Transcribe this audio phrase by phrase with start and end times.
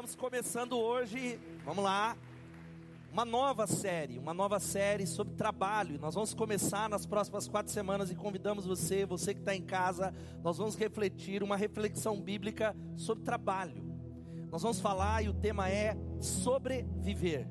[0.00, 2.16] estamos começando hoje, vamos lá,
[3.12, 6.00] uma nova série, uma nova série sobre trabalho.
[6.00, 10.14] Nós vamos começar nas próximas quatro semanas e convidamos você, você que está em casa,
[10.42, 13.84] nós vamos refletir uma reflexão bíblica sobre trabalho.
[14.50, 17.46] Nós vamos falar e o tema é sobreviver.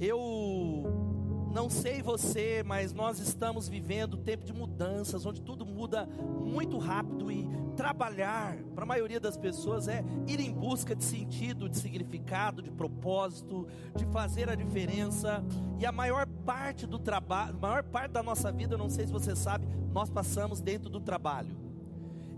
[0.00, 6.78] Eu não sei você, mas nós estamos vivendo tempo de mudanças, onde tudo muda muito
[6.78, 7.44] rápido e
[7.76, 12.70] trabalhar, para a maioria das pessoas, é ir em busca de sentido, de significado, de
[12.70, 15.44] propósito, de fazer a diferença.
[15.78, 19.12] E a maior parte do trabalho, maior parte da nossa vida, eu não sei se
[19.12, 21.56] você sabe, nós passamos dentro do trabalho.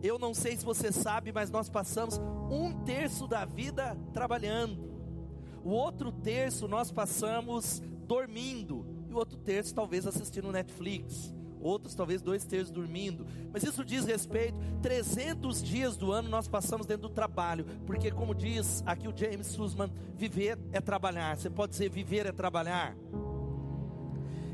[0.02, 4.89] Eu não sei se você sabe, mas nós passamos um terço da vida trabalhando.
[5.64, 12.23] O outro terço nós passamos dormindo e o outro terço talvez assistindo Netflix, outros talvez
[12.23, 13.27] dois terços dormindo.
[13.53, 18.34] Mas isso diz respeito, 300 dias do ano nós passamos dentro do trabalho, porque como
[18.34, 21.37] diz aqui o James Sussman, viver é trabalhar.
[21.37, 22.97] Você pode dizer viver é trabalhar.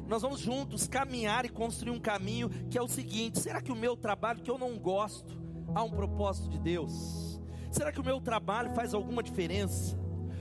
[0.07, 3.77] Nós vamos juntos caminhar e construir um caminho que é o seguinte: será que o
[3.77, 5.39] meu trabalho que eu não gosto
[5.75, 7.41] há um propósito de Deus?
[7.71, 9.99] Será que o meu trabalho faz alguma diferença?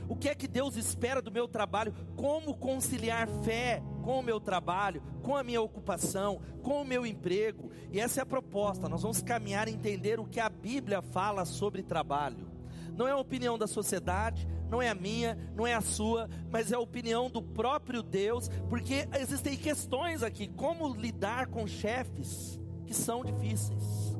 [0.07, 1.93] O que é que Deus espera do meu trabalho?
[2.15, 7.71] Como conciliar fé com o meu trabalho, com a minha ocupação, com o meu emprego?
[7.91, 8.89] E essa é a proposta.
[8.89, 12.51] Nós vamos caminhar e entender o que a Bíblia fala sobre trabalho.
[12.95, 16.71] Não é a opinião da sociedade, não é a minha, não é a sua, mas
[16.71, 22.93] é a opinião do próprio Deus, porque existem questões aqui, como lidar com chefes que
[22.93, 24.15] são difíceis.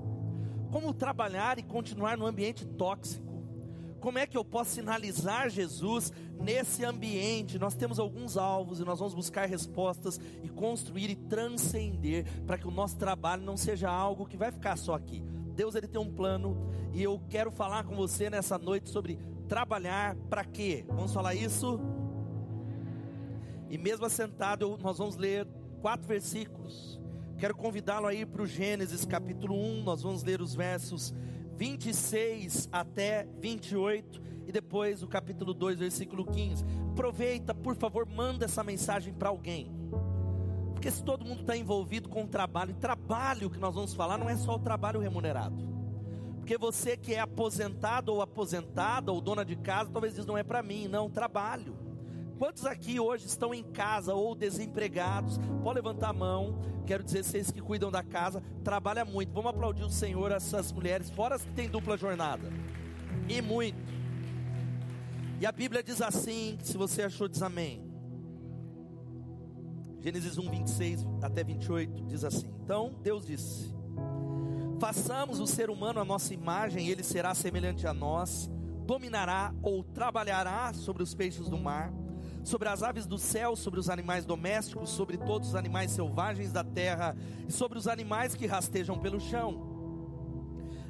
[0.71, 3.32] Como trabalhar e continuar no ambiente tóxico
[4.03, 7.57] como é que eu posso sinalizar Jesus nesse ambiente?
[7.57, 12.67] Nós temos alguns alvos e nós vamos buscar respostas e construir e transcender para que
[12.67, 15.23] o nosso trabalho não seja algo que vai ficar só aqui.
[15.55, 19.17] Deus ele tem um plano e eu quero falar com você nessa noite sobre
[19.47, 20.83] trabalhar para quê?
[20.89, 21.79] Vamos falar isso?
[23.69, 25.47] E mesmo assentado, nós vamos ler
[25.81, 26.99] quatro versículos.
[27.37, 31.13] Quero convidá-lo a ir para o Gênesis capítulo 1, nós vamos ler os versos
[31.55, 36.63] 26 até 28 e depois o capítulo 2, versículo 15.
[36.91, 39.71] Aproveita, por favor, manda essa mensagem para alguém.
[40.73, 44.17] Porque se todo mundo está envolvido com o trabalho, e trabalho que nós vamos falar
[44.17, 45.55] não é só o trabalho remunerado.
[46.37, 50.43] Porque você que é aposentado ou aposentada ou dona de casa, talvez diz não é
[50.43, 51.73] para mim, não, trabalho.
[52.37, 55.39] Quantos aqui hoje estão em casa ou desempregados?
[55.63, 56.59] Pode levantar a mão.
[56.85, 59.31] Quero dizer, vocês que cuidam da casa, trabalha muito.
[59.31, 62.51] Vamos aplaudir o Senhor, essas mulheres, fora as que têm dupla jornada.
[63.29, 63.93] E muito.
[65.39, 67.83] E a Bíblia diz assim: se você achou, diz amém.
[70.01, 73.73] Gênesis 1, 26 até 28 diz assim: Então Deus disse:
[74.79, 78.49] Façamos o ser humano a nossa imagem, ele será semelhante a nós,
[78.85, 81.93] dominará ou trabalhará sobre os peixes do mar
[82.43, 86.63] sobre as aves do céu, sobre os animais domésticos, sobre todos os animais selvagens da
[86.63, 87.15] terra
[87.47, 89.71] e sobre os animais que rastejam pelo chão.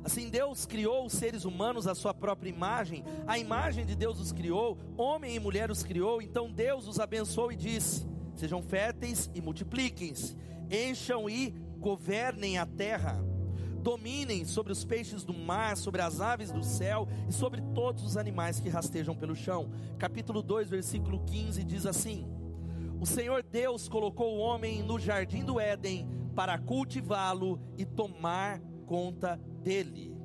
[0.03, 4.33] Assim Deus criou os seres humanos à sua própria imagem, a imagem de Deus os
[4.33, 9.41] criou, homem e mulher os criou, então Deus os abençoou e disse: Sejam férteis e
[9.41, 10.35] multipliquem-se,
[10.69, 13.32] encham e governem a terra
[13.83, 18.15] dominem sobre os peixes do mar, sobre as aves do céu e sobre todos os
[18.15, 19.69] animais que rastejam pelo chão.
[19.99, 22.25] Capítulo 2, versículo 15 diz assim:
[22.99, 29.39] O Senhor Deus colocou o homem no jardim do Éden para cultivá-lo e tomar conta
[29.61, 30.17] dele.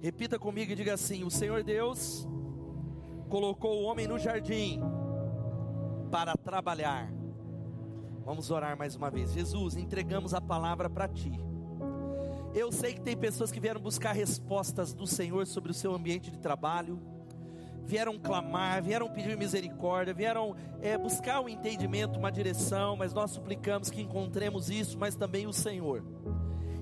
[0.00, 2.28] Repita comigo e diga assim: O Senhor Deus
[3.30, 4.78] colocou o homem no jardim
[6.10, 7.10] para trabalhar.
[8.24, 9.32] Vamos orar mais uma vez.
[9.32, 11.32] Jesus, entregamos a palavra para ti.
[12.56, 16.30] Eu sei que tem pessoas que vieram buscar respostas do Senhor sobre o seu ambiente
[16.30, 16.98] de trabalho,
[17.84, 23.90] vieram clamar, vieram pedir misericórdia, vieram é, buscar um entendimento, uma direção, mas nós suplicamos
[23.90, 26.02] que encontremos isso, mas também o Senhor.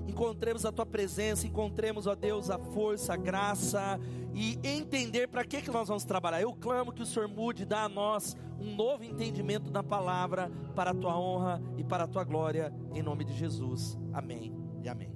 [0.07, 3.99] Encontremos a tua presença, encontremos, ó Deus, a força, a graça
[4.33, 6.41] e entender para que, que nós vamos trabalhar.
[6.41, 10.91] Eu clamo que o Senhor mude, dá a nós um novo entendimento da palavra para
[10.91, 13.99] a tua honra e para a tua glória, em nome de Jesus.
[14.13, 15.14] Amém e amém.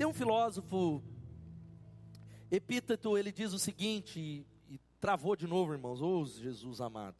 [0.00, 1.02] Tem um filósofo,
[2.50, 7.18] Epíteto, ele diz o seguinte, e, e travou de novo, irmãos, ô oh, Jesus amado.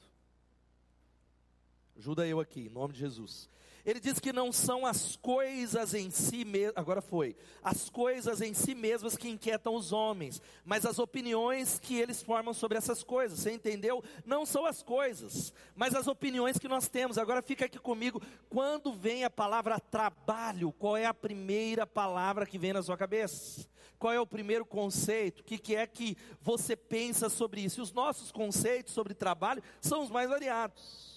[1.99, 3.50] Ajuda eu aqui, em nome de Jesus.
[3.85, 8.53] Ele diz que não são as coisas em si mesmas, agora foi, as coisas em
[8.53, 13.38] si mesmas que inquietam os homens, mas as opiniões que eles formam sobre essas coisas.
[13.38, 14.03] Você entendeu?
[14.25, 17.19] Não são as coisas, mas as opiniões que nós temos.
[17.19, 22.59] Agora fica aqui comigo, quando vem a palavra trabalho, qual é a primeira palavra que
[22.59, 23.69] vem na sua cabeça?
[23.99, 25.41] Qual é o primeiro conceito?
[25.41, 27.81] O que, que é que você pensa sobre isso?
[27.81, 31.10] E os nossos conceitos sobre trabalho são os mais variados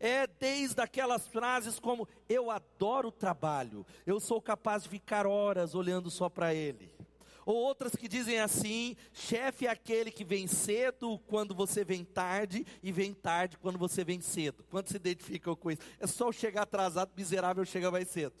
[0.00, 5.74] é desde aquelas frases como: Eu adoro o trabalho, eu sou capaz de ficar horas
[5.74, 6.90] olhando só para ele.
[7.44, 12.66] Ou outras que dizem assim: chefe é aquele que vem cedo quando você vem tarde,
[12.82, 14.64] e vem tarde quando você vem cedo.
[14.70, 15.82] Quantos se identificam com isso?
[15.98, 18.34] É só chegar atrasado, miserável, chega mais cedo.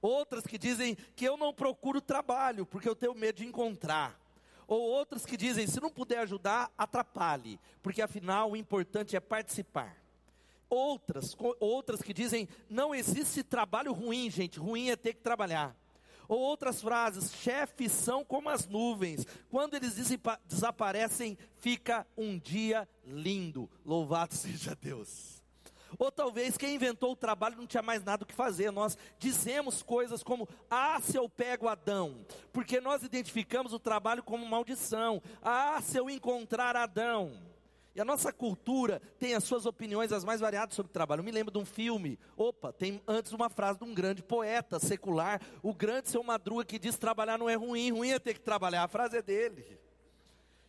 [0.00, 4.20] Outras que dizem que eu não procuro trabalho, porque eu tenho medo de encontrar.
[4.66, 10.01] Ou outras que dizem: se não puder ajudar, atrapalhe, porque afinal o importante é participar.
[10.74, 15.76] Outras, outras que dizem, não existe trabalho ruim, gente, ruim é ter que trabalhar.
[16.26, 19.96] Ou outras frases, chefes são como as nuvens, quando eles
[20.46, 23.68] desaparecem, fica um dia lindo.
[23.84, 25.42] Louvado seja Deus.
[25.98, 28.70] Ou talvez quem inventou o trabalho não tinha mais nada o que fazer.
[28.70, 34.46] Nós dizemos coisas como: Ah, se eu pego Adão, porque nós identificamos o trabalho como
[34.46, 35.22] maldição.
[35.42, 37.51] Ah, se eu encontrar Adão.
[37.94, 41.20] E a nossa cultura tem as suas opiniões as mais variadas sobre trabalho.
[41.20, 44.78] Eu me lembro de um filme, opa, tem antes uma frase de um grande poeta
[44.78, 48.40] secular, o grande seu Madruga, que diz: trabalhar não é ruim, ruim é ter que
[48.40, 48.82] trabalhar.
[48.82, 49.78] A frase é dele.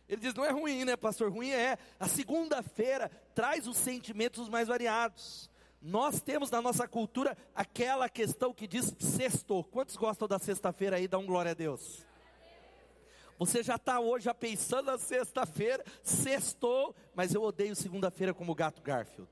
[0.06, 1.32] Ele diz: não é ruim, né, pastor?
[1.32, 1.78] Ruim é.
[1.98, 5.50] A segunda-feira traz os sentimentos os mais variados.
[5.80, 9.64] Nós temos na nossa cultura aquela questão que diz sexto.
[9.64, 11.08] Quantos gostam da sexta-feira aí?
[11.08, 12.04] Dá um glória a Deus.
[13.38, 18.80] Você já está hoje já pensando na sexta-feira, sextou, mas eu odeio segunda-feira como gato
[18.82, 19.30] Garfield.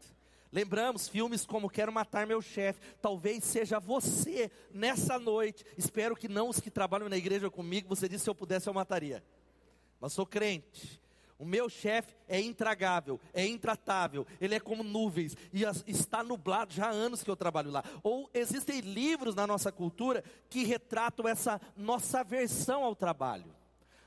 [0.52, 2.78] Lembramos filmes como Quero Matar Meu Chefe.
[3.00, 5.64] Talvez seja você nessa noite.
[5.78, 7.88] Espero que não os que trabalham na igreja comigo.
[7.88, 9.24] Você disse: se eu pudesse, eu mataria.
[9.98, 11.00] Mas sou crente.
[11.38, 16.86] O meu chefe é intragável, é intratável, ele é como nuvens e está nublado já
[16.86, 17.82] há anos que eu trabalho lá.
[18.00, 23.52] Ou existem livros na nossa cultura que retratam essa nossa aversão ao trabalho.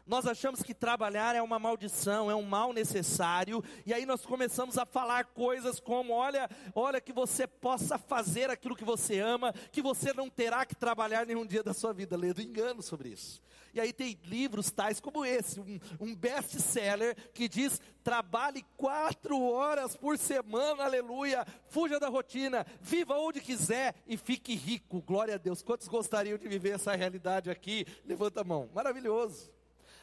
[0.06, 4.78] Nós achamos que trabalhar é uma maldição, é um mal necessário, e aí nós começamos
[4.78, 9.81] a falar coisas como: olha, olha que você possa fazer aquilo que você ama, que
[9.81, 12.16] você não terá que trabalhar nenhum dia da sua vida.
[12.16, 13.42] Lendo engano sobre isso.
[13.74, 19.96] E aí tem livros tais como esse, um, um best-seller que diz: trabalhe quatro horas
[19.96, 25.01] por semana, aleluia, fuja da rotina, viva onde quiser e fique rico.
[25.01, 25.63] Glória a Deus.
[25.63, 27.88] Quantos gostariam de viver essa realidade aqui?
[28.06, 28.69] Levanta a mão.
[28.72, 29.55] Maravilhoso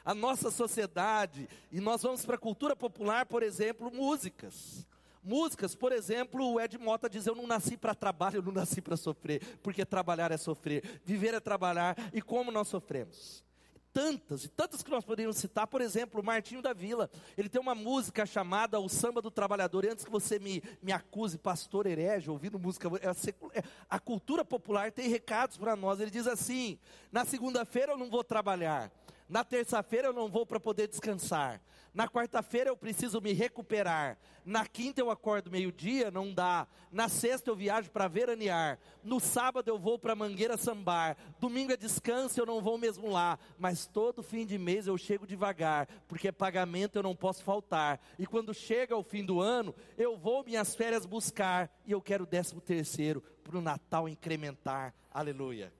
[0.04, 4.86] a nossa sociedade, e nós vamos para a cultura popular, por exemplo, músicas.
[5.22, 8.80] Músicas, por exemplo, o Ed Mota diz: Eu não nasci para trabalho, eu não nasci
[8.80, 13.44] para sofrer, porque trabalhar é sofrer, viver é trabalhar, e como nós sofremos.
[13.92, 17.60] Tantas, e tantas que nós poderíamos citar, por exemplo, o Martinho da Vila, ele tem
[17.60, 21.86] uma música chamada O Samba do Trabalhador, e antes que você me, me acuse, pastor
[21.86, 26.78] herege, ouvindo música, é é, a cultura popular tem recados para nós, ele diz assim:
[27.12, 28.90] Na segunda-feira eu não vou trabalhar,
[29.32, 31.58] na terça-feira eu não vou para poder descansar.
[31.94, 34.18] Na quarta-feira eu preciso me recuperar.
[34.44, 36.68] Na quinta eu acordo meio-dia, não dá.
[36.90, 38.78] Na sexta eu viajo para veranear.
[39.02, 41.16] No sábado eu vou para Mangueira sambar.
[41.40, 43.38] Domingo é descanso, eu não vou mesmo lá.
[43.58, 48.02] Mas todo fim de mês eu chego devagar, porque pagamento eu não posso faltar.
[48.18, 51.74] E quando chega o fim do ano, eu vou minhas férias buscar.
[51.86, 54.94] E eu quero o décimo terceiro para o Natal incrementar.
[55.10, 55.72] Aleluia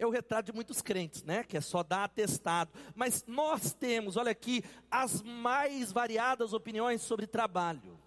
[0.00, 1.44] é o retrato de muitos crentes, né?
[1.44, 2.72] Que é só dar atestado.
[2.94, 8.00] Mas nós temos, olha aqui, as mais variadas opiniões sobre trabalho.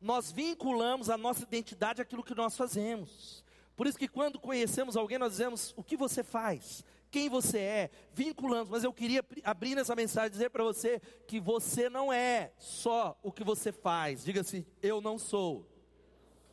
[0.00, 3.44] Nós vinculamos a nossa identidade àquilo que nós fazemos.
[3.74, 7.90] Por isso que quando conhecemos alguém, nós dizemos o que você faz, quem você é,
[8.14, 8.68] vinculamos.
[8.70, 13.18] Mas eu queria abrir essa mensagem e dizer para você que você não é só
[13.24, 14.22] o que você faz.
[14.24, 15.66] Diga assim: eu não sou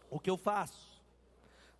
[0.10, 0.87] o que eu faço.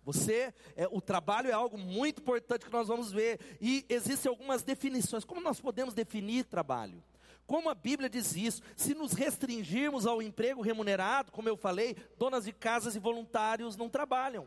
[0.08, 3.38] Você, é, o trabalho é algo muito importante que nós vamos ver.
[3.60, 5.22] E existem algumas definições.
[5.22, 7.04] Como nós podemos definir trabalho?
[7.46, 8.62] Como a Bíblia diz isso?
[8.74, 13.90] Se nos restringirmos ao emprego remunerado, como eu falei, donas de casas e voluntários não
[13.90, 14.46] trabalham,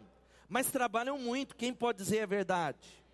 [0.50, 1.56] mas trabalham muito.
[1.56, 3.06] Quem pode dizer a verdade?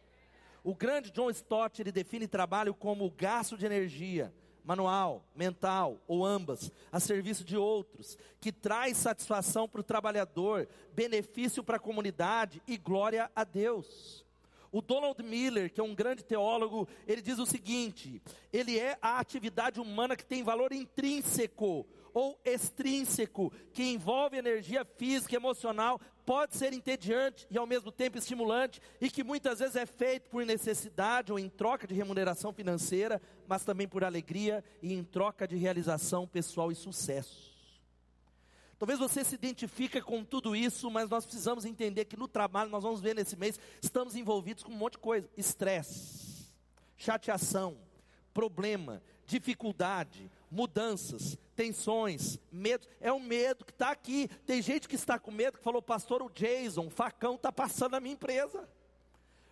[0.63, 4.33] O grande John Stott ele define trabalho como gasto de energia,
[4.67, 11.63] manual, mental ou ambas, a serviço de outros, que traz satisfação para o trabalhador, benefício
[11.63, 14.25] para a comunidade e glória a Deus.
[14.69, 18.21] O Donald Miller, que é um grande teólogo, ele diz o seguinte:
[18.51, 25.37] ele é a atividade humana que tem valor intrínseco ou extrínseco, que envolve energia física
[25.37, 30.29] emocional pode ser entediante e ao mesmo tempo estimulante, e que muitas vezes é feito
[30.29, 35.47] por necessidade ou em troca de remuneração financeira, mas também por alegria e em troca
[35.47, 37.55] de realização pessoal e sucesso.
[38.77, 42.83] Talvez você se identifique com tudo isso, mas nós precisamos entender que no trabalho, nós
[42.83, 46.51] vamos ver nesse mês, estamos envolvidos com um monte de coisa: estresse,
[46.97, 47.77] chateação,
[48.33, 52.87] problema, dificuldade, mudanças, tensões, medo.
[53.01, 54.29] É o medo que está aqui.
[54.45, 57.93] Tem gente que está com medo que falou, pastor, o Jason, o facão está passando
[57.93, 58.69] na minha empresa.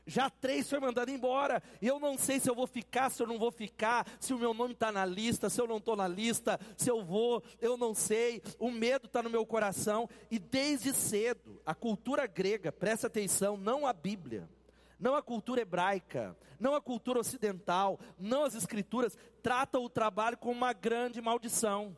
[0.08, 1.64] Já três foi mandado embora.
[1.82, 4.38] E eu não sei se eu vou ficar, se eu não vou ficar, se o
[4.38, 7.76] meu nome está na lista, se eu não estou na lista, se eu vou, eu
[7.76, 8.44] não sei.
[8.60, 10.08] O medo está no meu coração.
[10.30, 14.48] E desde cedo, a cultura grega, presta atenção, não a Bíblia,
[15.00, 20.56] não a cultura hebraica, não a cultura ocidental, não as escrituras, trata o trabalho como
[20.56, 21.96] uma grande maldição.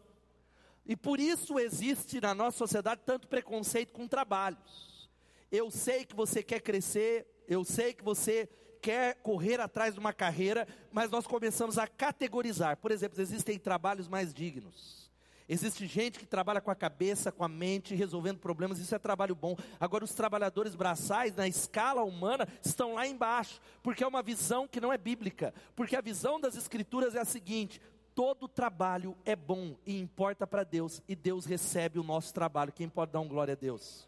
[0.86, 5.10] E por isso existe na nossa sociedade tanto preconceito com trabalhos.
[5.52, 8.50] Eu sei que você quer crescer, eu sei que você
[8.82, 12.78] quer correr atrás de uma carreira, mas nós começamos a categorizar.
[12.78, 15.07] Por exemplo, existem trabalhos mais dignos.
[15.50, 19.34] Existe gente que trabalha com a cabeça, com a mente, resolvendo problemas, isso é trabalho
[19.34, 19.56] bom.
[19.80, 24.82] Agora, os trabalhadores braçais, na escala humana, estão lá embaixo, porque é uma visão que
[24.82, 25.54] não é bíblica.
[25.76, 27.82] Porque a visão das Escrituras é a seguinte:
[28.14, 32.74] todo trabalho é bom e importa para Deus, e Deus recebe o nosso trabalho.
[32.74, 34.08] Quem pode dar um glória a Deus?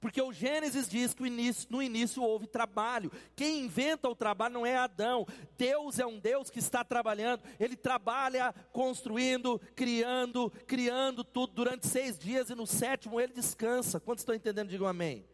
[0.00, 1.22] Porque o Gênesis diz que
[1.68, 3.10] no início houve trabalho.
[3.34, 5.26] Quem inventa o trabalho não é Adão.
[5.56, 7.42] Deus é um Deus que está trabalhando.
[7.58, 13.98] Ele trabalha construindo, criando, criando tudo durante seis dias e no sétimo ele descansa.
[13.98, 14.68] Quantos estão entendendo?
[14.68, 15.24] Digam amém.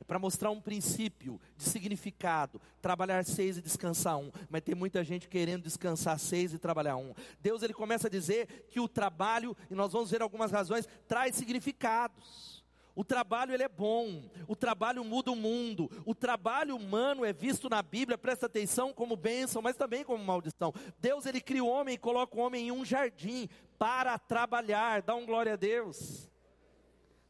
[0.00, 2.60] É para mostrar um princípio de significado.
[2.80, 4.32] Trabalhar seis e descansar um.
[4.48, 7.14] Mas tem muita gente querendo descansar seis e trabalhar um.
[7.40, 11.36] Deus ele começa a dizer que o trabalho, e nós vamos ver algumas razões, traz
[11.36, 12.61] significados.
[12.94, 17.68] O trabalho ele é bom, o trabalho muda o mundo, o trabalho humano é visto
[17.68, 20.74] na Bíblia, presta atenção, como bênção, mas também como maldição.
[20.98, 25.14] Deus ele cria o homem e coloca o homem em um jardim para trabalhar, dá
[25.14, 26.30] um glória a Deus.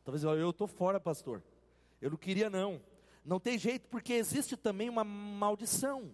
[0.04, 1.40] Talvez eu estou fora, pastor,
[2.00, 2.80] eu não queria não.
[3.24, 6.10] Não tem jeito, porque existe também uma maldição.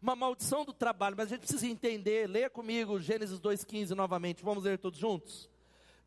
[0.00, 4.64] Uma maldição do trabalho, mas a gente precisa entender, leia comigo Gênesis 2,15 novamente, vamos
[4.64, 5.50] ler todos juntos?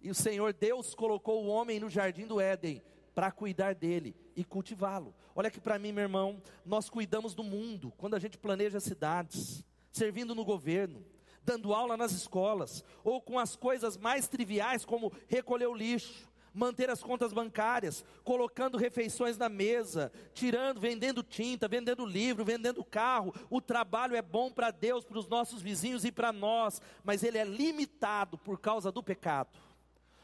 [0.01, 2.81] E o Senhor Deus colocou o homem no jardim do Éden
[3.13, 5.13] para cuidar dele e cultivá-lo.
[5.35, 9.63] Olha aqui para mim, meu irmão, nós cuidamos do mundo quando a gente planeja cidades,
[9.91, 11.05] servindo no governo,
[11.43, 16.89] dando aula nas escolas, ou com as coisas mais triviais como recolher o lixo, manter
[16.89, 23.33] as contas bancárias, colocando refeições na mesa, tirando, vendendo tinta, vendendo livro, vendendo carro.
[23.49, 27.37] O trabalho é bom para Deus, para os nossos vizinhos e para nós, mas ele
[27.37, 29.49] é limitado por causa do pecado.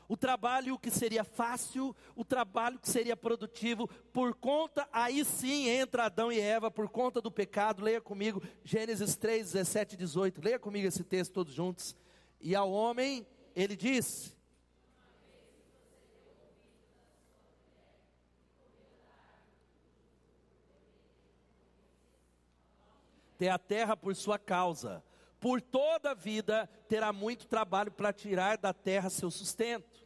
[0.07, 6.05] O trabalho que seria fácil, o trabalho que seria produtivo, por conta, aí sim entra
[6.05, 7.83] Adão e Eva, por conta do pecado.
[7.83, 10.41] Leia comigo Gênesis 3, 17 e 18.
[10.41, 11.95] Leia comigo esse texto todos juntos.
[12.39, 14.37] E ao homem, ele disse:
[23.37, 25.03] ter a terra por sua causa.
[25.39, 30.05] Por toda a vida terá muito trabalho para tirar da terra seu sustento.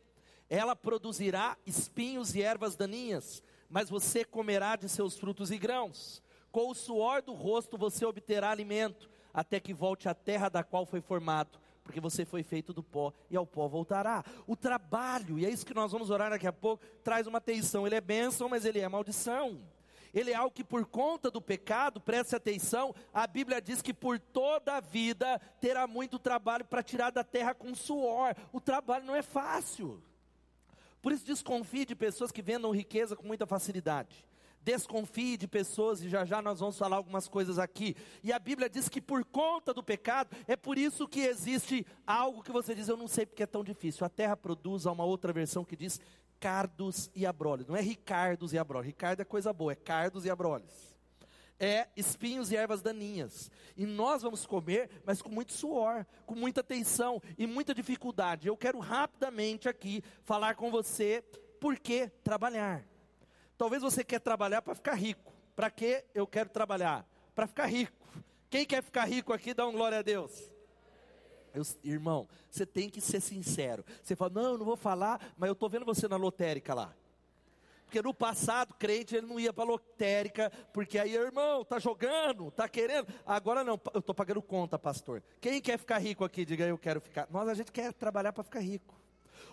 [0.49, 6.21] Ela produzirá espinhos e ervas daninhas, mas você comerá de seus frutos e grãos.
[6.51, 10.85] Com o suor do rosto você obterá alimento, até que volte à terra da qual
[10.85, 14.25] foi formado, porque você foi feito do pó e ao pó voltará.
[14.45, 17.87] O trabalho, e é isso que nós vamos orar daqui a pouco, traz uma tensão.
[17.87, 19.61] Ele é bênção, mas ele é maldição.
[20.13, 24.19] Ele é algo que por conta do pecado, preste atenção, a Bíblia diz que por
[24.19, 28.35] toda a vida terá muito trabalho para tirar da terra com suor.
[28.51, 30.03] O trabalho não é fácil.
[31.01, 34.25] Por isso, desconfie de pessoas que vendam riqueza com muita facilidade.
[34.63, 37.95] Desconfie de pessoas, e já já nós vamos falar algumas coisas aqui.
[38.23, 42.43] E a Bíblia diz que por conta do pecado, é por isso que existe algo
[42.43, 44.05] que você diz, eu não sei porque é tão difícil.
[44.05, 45.99] A terra produz, há uma outra versão que diz
[46.41, 47.67] cardos e abrolhos.
[47.67, 48.87] Não é ricardos e abrolhos.
[48.87, 50.91] Ricardo é coisa boa, é cardos e abrolhos
[51.61, 53.51] é espinhos e ervas daninhas.
[53.77, 58.47] E nós vamos comer, mas com muito suor, com muita tensão e muita dificuldade.
[58.47, 61.23] Eu quero rapidamente aqui falar com você
[61.59, 62.83] por que trabalhar.
[63.59, 65.31] Talvez você quer trabalhar para ficar rico.
[65.55, 67.07] Para que eu quero trabalhar?
[67.35, 67.93] Para ficar rico.
[68.49, 70.51] Quem quer ficar rico aqui, dá um glória a Deus.
[71.53, 73.85] Eu, irmão, você tem que ser sincero.
[74.01, 76.93] Você fala, não, eu não vou falar, mas eu estou vendo você na lotérica lá.
[77.91, 82.69] Porque no passado, crente, ele não ia para lotérica, porque aí, irmão, tá jogando, tá
[82.69, 83.05] querendo.
[83.25, 85.21] Agora não, eu estou pagando conta, pastor.
[85.41, 86.45] Quem quer ficar rico aqui?
[86.45, 87.27] Diga, eu quero ficar.
[87.29, 88.95] Nós, a gente quer trabalhar para ficar rico.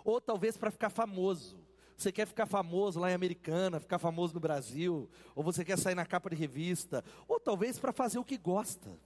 [0.04, 1.58] Ou talvez para ficar famoso.
[1.96, 5.96] Você quer ficar famoso lá em Americana, ficar famoso no Brasil, ou você quer sair
[5.96, 8.96] na capa de revista, ou talvez para fazer o que gosta.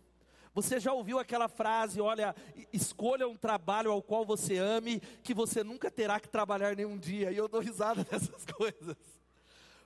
[0.55, 2.35] Você já ouviu aquela frase, olha,
[2.73, 7.33] escolha um trabalho ao qual você ame, que você nunca terá que trabalhar nenhum dia.
[7.33, 8.97] E eu dou risada dessas coisas.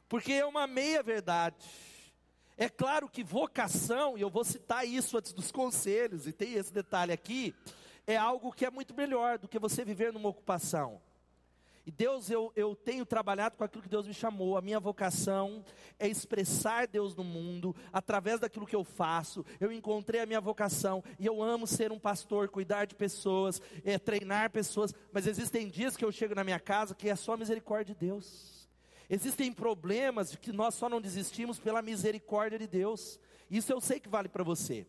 [0.08, 1.56] Porque é uma meia verdade.
[2.56, 6.72] É claro que vocação, e eu vou citar isso antes dos conselhos, e tem esse
[6.72, 7.54] detalhe aqui,
[8.06, 11.00] é algo que é muito melhor do que você viver numa ocupação.
[11.86, 14.56] E Deus, eu, eu tenho trabalhado com aquilo que Deus me chamou.
[14.56, 15.64] A minha vocação
[16.00, 19.46] é expressar Deus no mundo, através daquilo que eu faço.
[19.60, 24.00] Eu encontrei a minha vocação e eu amo ser um pastor, cuidar de pessoas, é,
[24.00, 24.92] treinar pessoas.
[25.12, 28.68] Mas existem dias que eu chego na minha casa que é só misericórdia de Deus.
[29.08, 33.20] Existem problemas que nós só não desistimos pela misericórdia de Deus.
[33.48, 34.84] Isso eu sei que vale para você.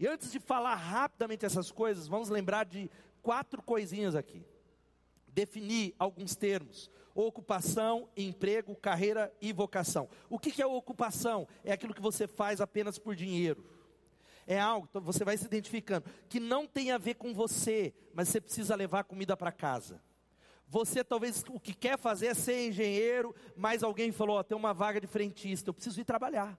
[0.00, 2.90] E antes de falar rapidamente essas coisas, vamos lembrar de
[3.20, 4.42] quatro coisinhas aqui
[5.38, 10.08] definir alguns termos: ocupação, emprego, carreira e vocação.
[10.28, 11.46] O que é ocupação?
[11.64, 13.64] É aquilo que você faz apenas por dinheiro.
[14.46, 18.28] É algo, então você vai se identificando, que não tem a ver com você, mas
[18.28, 20.02] você precisa levar comida para casa.
[20.66, 24.74] Você talvez o que quer fazer é ser engenheiro, mas alguém falou: ó, tem uma
[24.74, 26.58] vaga de frentista, eu preciso ir trabalhar,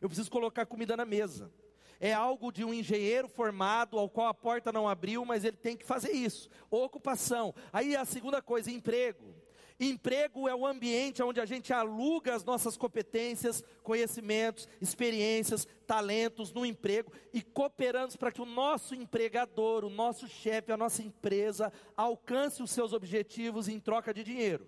[0.00, 1.50] eu preciso colocar comida na mesa
[2.00, 5.76] é algo de um engenheiro formado ao qual a porta não abriu, mas ele tem
[5.76, 6.48] que fazer isso.
[6.70, 7.54] Ocupação.
[7.72, 9.34] Aí a segunda coisa, emprego.
[9.78, 16.64] Emprego é o ambiente onde a gente aluga as nossas competências, conhecimentos, experiências, talentos no
[16.64, 22.62] emprego e cooperamos para que o nosso empregador, o nosso chefe, a nossa empresa alcance
[22.62, 24.66] os seus objetivos em troca de dinheiro.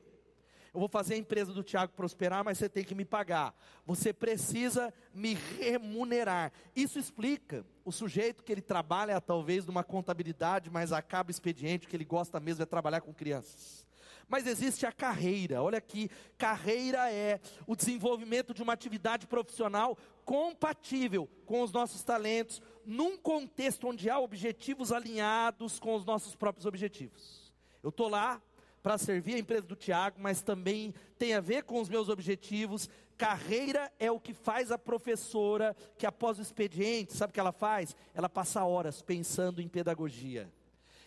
[0.73, 3.55] Eu vou fazer a empresa do Tiago prosperar, mas você tem que me pagar.
[3.87, 6.53] Você precisa me remunerar.
[6.75, 12.05] Isso explica o sujeito que ele trabalha talvez numa contabilidade, mas acaba expediente, que ele
[12.05, 13.87] gosta mesmo é trabalhar com crianças.
[14.29, 15.63] Mas existe a carreira.
[15.63, 22.61] Olha aqui, carreira é o desenvolvimento de uma atividade profissional compatível com os nossos talentos,
[22.85, 27.51] num contexto onde há objetivos alinhados com os nossos próprios objetivos.
[27.83, 28.43] Eu estou lá,
[28.83, 32.88] para servir a empresa do Tiago, mas também tem a ver com os meus objetivos.
[33.17, 37.53] Carreira é o que faz a professora que após o expediente, sabe o que ela
[37.53, 37.97] faz?
[38.14, 40.49] Ela passa horas pensando em pedagogia.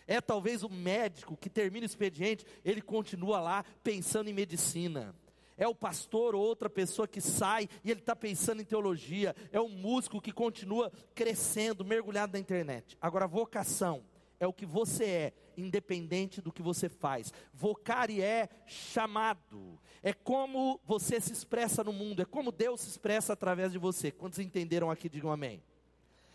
[0.06, 5.14] É talvez o médico que termina o expediente, ele continua lá pensando em medicina.
[5.56, 9.34] É o pastor ou outra pessoa que sai e ele está pensando em teologia.
[9.52, 12.96] É o músico que continua crescendo, mergulhado na internet.
[13.00, 14.02] Agora, vocação
[14.42, 17.32] é o que você é, independente do que você faz.
[17.54, 23.34] Vocare é chamado, é como você se expressa no mundo, é como Deus se expressa
[23.34, 24.10] através de você.
[24.10, 25.62] Quantos entenderam aqui, digam amém.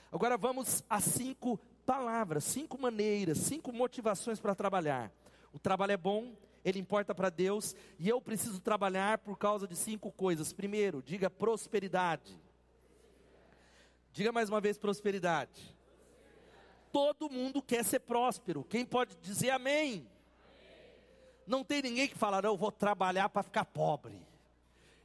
[0.09, 5.11] Agora vamos a cinco palavras, cinco maneiras, cinco motivações para trabalhar.
[5.51, 9.75] O trabalho é bom, ele importa para Deus, e eu preciso trabalhar por causa de
[9.75, 10.53] cinco coisas.
[10.53, 12.39] Primeiro, diga prosperidade.
[14.13, 15.76] Diga mais uma vez prosperidade.
[16.91, 18.63] Todo mundo quer ser próspero.
[18.63, 20.07] Quem pode dizer amém?
[21.45, 24.21] Não tem ninguém que fala, não, eu vou trabalhar para ficar pobre.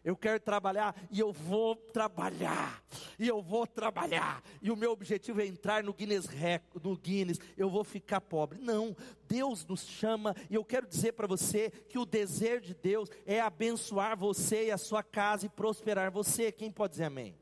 [0.05, 2.83] Eu quero trabalhar e eu vou trabalhar.
[3.19, 4.43] E eu vou trabalhar.
[4.61, 6.27] E o meu objetivo é entrar no Guinness,
[6.83, 7.39] no Guinness.
[7.57, 8.59] Eu vou ficar pobre.
[8.59, 8.97] Não,
[9.29, 13.41] Deus nos chama e eu quero dizer para você que o desejo de Deus é
[13.41, 16.51] abençoar você e a sua casa e prosperar você.
[16.51, 17.37] Quem pode dizer amém?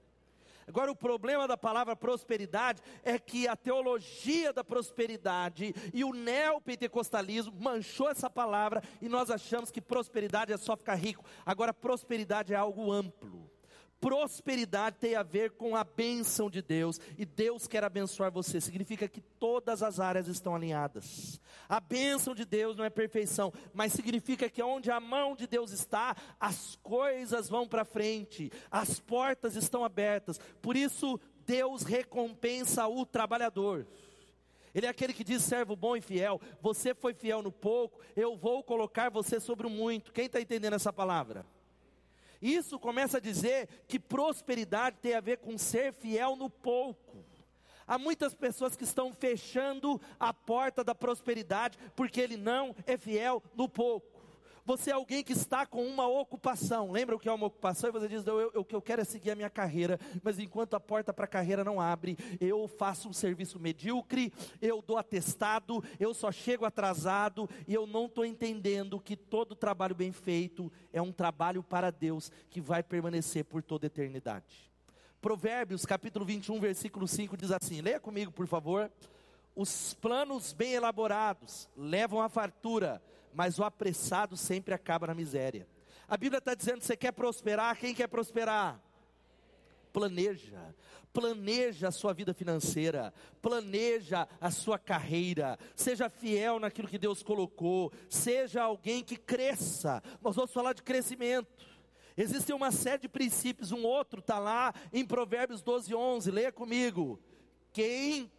[0.70, 7.52] Agora, o problema da palavra prosperidade é que a teologia da prosperidade e o neopentecostalismo
[7.59, 11.24] manchou essa palavra e nós achamos que prosperidade é só ficar rico.
[11.44, 13.50] Agora, prosperidade é algo amplo.
[14.00, 19.06] Prosperidade tem a ver com a bênção de Deus, e Deus quer abençoar você, significa
[19.06, 21.38] que todas as áreas estão alinhadas.
[21.68, 25.70] A bênção de Deus não é perfeição, mas significa que onde a mão de Deus
[25.70, 30.40] está, as coisas vão para frente, as portas estão abertas.
[30.62, 33.86] Por isso, Deus recompensa o trabalhador.
[34.74, 38.34] Ele é aquele que diz: servo bom e fiel, você foi fiel no pouco, eu
[38.36, 40.12] vou colocar você sobre o muito.
[40.12, 41.44] Quem está entendendo essa palavra?
[42.40, 47.24] Isso começa a dizer que prosperidade tem a ver com ser fiel no pouco.
[47.87, 53.42] Há muitas pessoas que estão fechando a porta da prosperidade porque ele não é fiel
[53.55, 54.10] no pouco.
[54.70, 56.92] Você é alguém que está com uma ocupação.
[56.92, 57.90] Lembra o que é uma ocupação?
[57.90, 60.38] E você diz: eu, eu, o que eu quero é seguir a minha carreira, mas
[60.38, 64.96] enquanto a porta para a carreira não abre, eu faço um serviço medíocre, eu dou
[64.96, 70.70] atestado, eu só chego atrasado e eu não estou entendendo que todo trabalho bem feito
[70.92, 74.70] é um trabalho para Deus que vai permanecer por toda a eternidade.
[75.20, 78.88] Provérbios capítulo 21, versículo 5 diz assim: leia comigo, por favor.
[79.56, 85.66] Os planos bem elaborados levam à fartura, mas o apressado sempre acaba na miséria.
[86.08, 87.78] A Bíblia está dizendo: você quer prosperar?
[87.78, 88.80] Quem quer prosperar?
[89.92, 90.74] Planeja,
[91.12, 93.12] planeja a sua vida financeira,
[93.42, 100.02] planeja a sua carreira, seja fiel naquilo que Deus colocou, seja alguém que cresça.
[100.22, 101.68] Nós vamos falar de crescimento.
[102.16, 107.20] Existem uma série de princípios, um outro está lá em Provérbios 12, 11, leia comigo.
[107.72, 108.30] Quem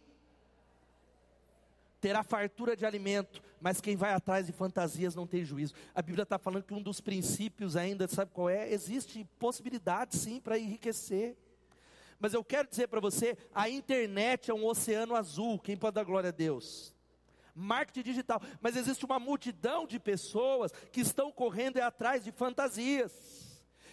[2.02, 5.72] terá fartura de alimento, mas quem vai atrás de fantasias não tem juízo.
[5.94, 8.68] A Bíblia está falando que um dos princípios ainda, sabe qual é?
[8.72, 11.36] Existe possibilidade sim para enriquecer.
[12.18, 16.02] Mas eu quero dizer para você, a internet é um oceano azul, quem pode dar
[16.02, 16.92] glória a Deus?
[17.54, 23.12] Marketing digital, mas existe uma multidão de pessoas que estão correndo atrás de fantasias.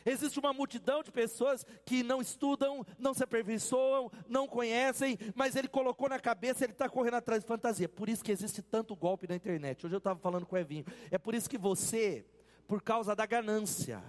[0.10, 5.68] Existe uma multidão de pessoas que não estudam, não se aperfeiçoam, não conhecem, mas ele
[5.68, 7.88] colocou na cabeça, ele está correndo atrás de fantasia.
[7.88, 9.86] Por isso que existe tanto golpe na internet.
[9.86, 10.86] Hoje eu estava falando com o Evinho.
[11.12, 12.26] É por isso que você,
[12.68, 14.04] por causa da ganância,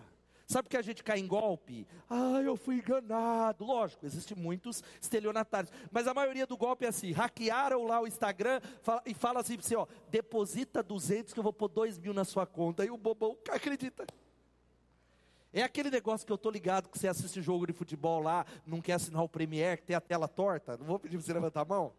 [0.51, 1.87] Sabe que a gente cai em golpe?
[2.09, 3.65] Ah, eu fui enganado.
[3.65, 5.73] Lógico, existem muitos estelionatários.
[5.93, 9.57] Mas a maioria do golpe é assim: hackearam lá o Instagram fala, e fala assim
[9.57, 12.83] para você: ó, deposita 200 que eu vou pôr 2 mil na sua conta.
[12.83, 14.05] Aí o bobão acredita.
[15.53, 18.81] É aquele negócio que eu estou ligado que você assiste jogo de futebol lá, não
[18.81, 20.77] quer assinar o Premier, que tem a tela torta.
[20.77, 21.93] Não vou pedir para você levantar a mão.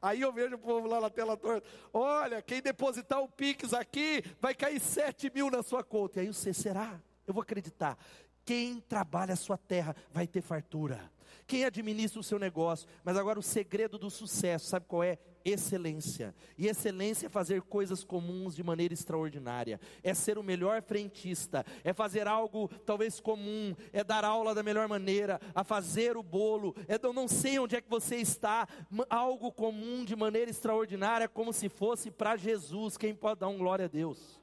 [0.00, 1.68] Aí eu vejo o povo lá na tela torta.
[1.92, 6.18] Olha, quem depositar o Pix aqui vai cair 7 mil na sua conta.
[6.18, 7.00] E aí você, será?
[7.26, 7.96] Eu vou acreditar.
[8.44, 11.10] Quem trabalha a sua terra vai ter fartura.
[11.46, 12.88] Quem administra o seu negócio.
[13.04, 15.18] Mas agora o segredo do sucesso, sabe qual é?
[15.44, 16.34] Excelência.
[16.56, 21.92] E excelência é fazer coisas comuns de maneira extraordinária, é ser o melhor frentista, é
[21.92, 26.98] fazer algo talvez comum, é dar aula da melhor maneira, a fazer o bolo, é
[27.02, 28.66] eu não sei onde é que você está,
[29.10, 32.96] algo comum de maneira extraordinária, como se fosse para Jesus.
[32.96, 34.40] Quem pode dar um glória a Deus?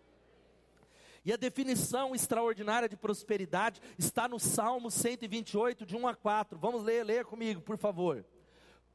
[1.23, 6.57] E a definição extraordinária de prosperidade está no Salmo 128, de 1 a 4.
[6.57, 8.25] Vamos ler, leia comigo, por favor.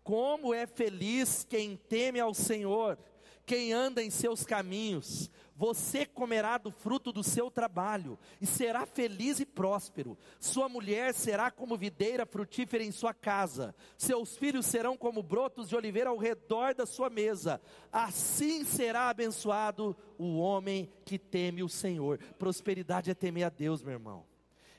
[0.05, 2.99] Como é feliz quem teme ao Senhor,
[3.47, 5.31] quem anda em seus caminhos.
[5.57, 10.19] Você comerá do fruto do seu trabalho e será feliz e próspero.
[10.39, 13.75] Sua mulher será como videira frutífera em sua casa.
[13.97, 17.59] Seus filhos serão como brotos de oliveira ao redor da sua mesa.
[17.91, 22.19] Assim será abençoado o homem que teme o Senhor.
[22.39, 24.27] Prosperidade é temer a Deus, meu irmão.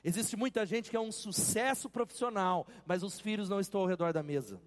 [0.04, 4.12] Existe muita gente que é um sucesso profissional, mas os filhos não estão ao redor
[4.12, 4.60] da mesa.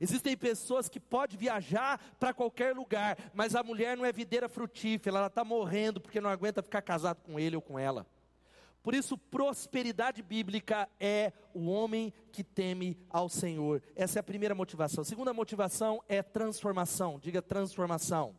[0.00, 5.18] Existem pessoas que podem viajar para qualquer lugar, mas a mulher não é videira frutífera,
[5.18, 8.06] ela está morrendo porque não aguenta ficar casado com ele ou com ela.
[8.86, 13.82] Por isso, prosperidade bíblica é o homem que teme ao Senhor.
[13.96, 15.02] Essa é a primeira motivação.
[15.02, 17.18] A segunda motivação é transformação.
[17.18, 18.36] Diga transformação.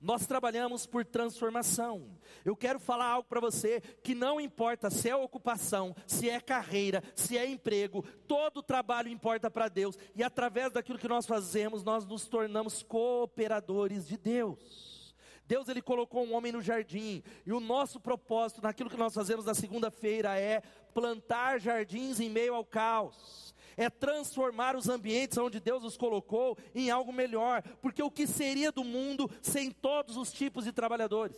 [0.00, 2.08] Nós trabalhamos por transformação.
[2.44, 7.02] Eu quero falar algo para você que não importa se é ocupação, se é carreira,
[7.16, 9.98] se é emprego, todo trabalho importa para Deus.
[10.14, 15.14] E através daquilo que nós fazemos, nós nos tornamos cooperadores de Deus.
[15.48, 19.46] Deus ele colocou um homem no jardim, e o nosso propósito naquilo que nós fazemos
[19.46, 20.60] na segunda-feira é
[20.92, 26.90] plantar jardins em meio ao caos é transformar os ambientes onde Deus os colocou em
[26.90, 31.36] algo melhor, porque o que seria do mundo sem todos os tipos de trabalhadores?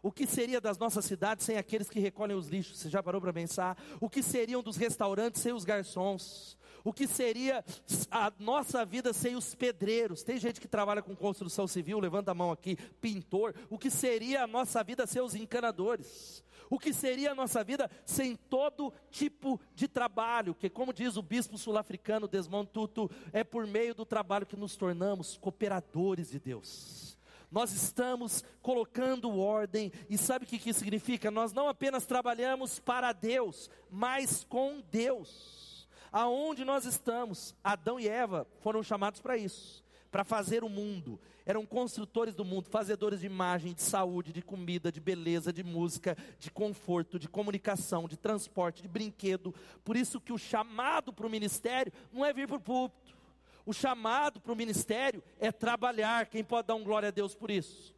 [0.00, 2.78] O que seria das nossas cidades sem aqueles que recolhem os lixos?
[2.78, 3.76] Você já parou para pensar?
[4.00, 6.56] O que seriam dos restaurantes sem os garçons?
[6.84, 7.64] O que seria
[8.10, 10.22] a nossa vida sem os pedreiros?
[10.24, 13.54] Tem gente que trabalha com construção civil, levanta a mão aqui, pintor.
[13.70, 16.42] O que seria a nossa vida sem os encanadores?
[16.72, 20.54] O que seria a nossa vida sem todo tipo de trabalho?
[20.54, 24.74] Que, como diz o bispo sul-africano Desmond Tutu, é por meio do trabalho que nos
[24.74, 27.18] tornamos cooperadores de Deus.
[27.50, 31.30] Nós estamos colocando ordem, e sabe o que isso significa?
[31.30, 35.86] Nós não apenas trabalhamos para Deus, mas com Deus.
[36.10, 39.81] Aonde nós estamos, Adão e Eva foram chamados para isso,
[40.12, 44.92] para fazer o mundo, eram construtores do mundo, fazedores de imagem, de saúde, de comida,
[44.92, 49.54] de beleza, de música, de conforto, de comunicação, de transporte, de brinquedo.
[49.82, 53.16] Por isso que o chamado para o ministério não é vir para o púlpito.
[53.64, 56.26] O chamado para o ministério é trabalhar.
[56.26, 57.94] Quem pode dar um glória a Deus por isso?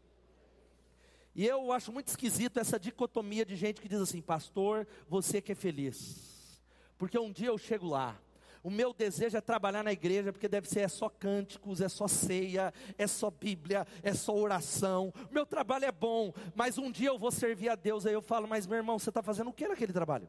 [1.34, 5.50] E eu acho muito esquisito essa dicotomia de gente que diz assim, pastor, você que
[5.50, 6.62] é feliz.
[6.96, 8.16] Porque um dia eu chego lá,
[8.64, 12.08] o meu desejo é trabalhar na igreja, porque deve ser é só cânticos, é só
[12.08, 15.12] ceia, é só Bíblia, é só oração.
[15.30, 18.06] O meu trabalho é bom, mas um dia eu vou servir a Deus.
[18.06, 20.26] Aí eu falo, mas meu irmão, você está fazendo o que naquele trabalho?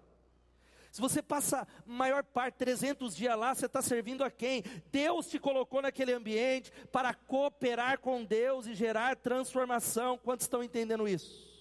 [0.91, 4.63] Se você passa maior parte, 300 dias lá, você está servindo a quem?
[4.91, 10.17] Deus te colocou naquele ambiente para cooperar com Deus e gerar transformação.
[10.17, 11.54] Quantos estão entendendo isso?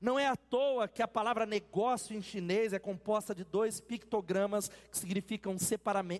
[0.00, 4.68] Não é à toa que a palavra negócio em chinês é composta de dois pictogramas
[4.68, 5.56] que significam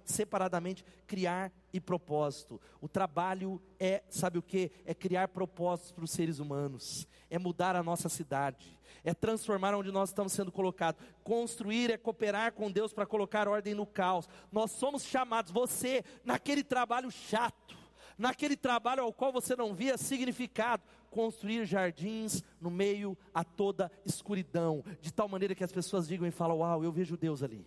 [0.04, 2.60] separadamente criar e propósito.
[2.80, 4.72] O trabalho é, sabe o que?
[4.84, 9.92] É criar propósitos para os seres humanos, é mudar a nossa cidade, é transformar onde
[9.92, 11.00] nós estamos sendo colocados.
[11.22, 14.28] Construir é cooperar com Deus para colocar ordem no caos.
[14.50, 17.76] Nós somos chamados, você, naquele trabalho chato,
[18.16, 24.84] naquele trabalho ao qual você não via significado, construir jardins no meio a toda escuridão,
[25.00, 27.66] de tal maneira que as pessoas digam e falam: Uau, eu vejo Deus ali.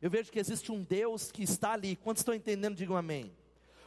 [0.00, 1.94] Eu vejo que existe um Deus que está ali.
[1.94, 3.32] Quantos estão entendendo, digam amém.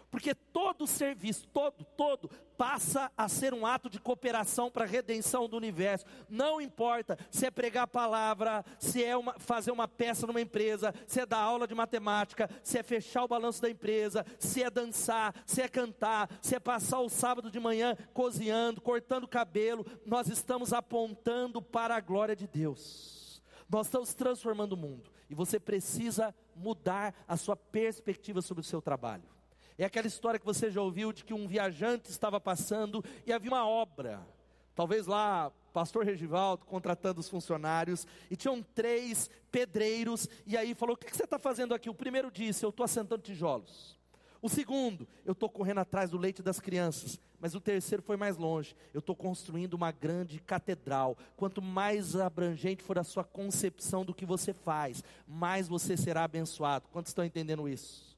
[0.10, 5.48] Porque todo serviço, todo, todo, passa a ser um ato de cooperação para a redenção
[5.48, 6.06] do universo.
[6.30, 10.94] Não importa se é pregar a palavra, se é uma, fazer uma peça numa empresa,
[11.06, 14.70] se é dar aula de matemática, se é fechar o balanço da empresa, se é
[14.70, 19.86] dançar, se é cantar, se é passar o sábado de manhã cozinhando, cortando cabelo.
[20.06, 23.42] Nós estamos apontando para a glória de Deus.
[23.70, 25.12] Nós estamos transformando o mundo.
[25.30, 29.35] E você precisa mudar a sua perspectiva sobre o seu trabalho.
[29.78, 33.52] É aquela história que você já ouviu de que um viajante estava passando e havia
[33.52, 34.26] uma obra.
[34.74, 40.98] Talvez lá, pastor Regivaldo contratando os funcionários, e tinham três pedreiros, e aí falou: O
[40.98, 41.90] que, você está fazendo aqui?
[41.90, 43.98] O primeiro disse: Eu estou assentando tijolos.
[44.42, 47.20] O segundo, eu estou correndo atrás do leite das crianças.
[47.40, 48.76] Mas o terceiro foi mais longe.
[48.94, 51.18] Eu estou construindo uma grande catedral.
[51.36, 56.88] Quanto mais abrangente for a sua concepção do que você faz, mais você será abençoado.
[56.92, 58.15] Quantos estão entendendo isso?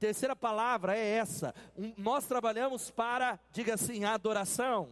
[0.00, 1.54] Terceira palavra é essa.
[1.76, 4.88] Um, nós trabalhamos para, diga assim, adoração.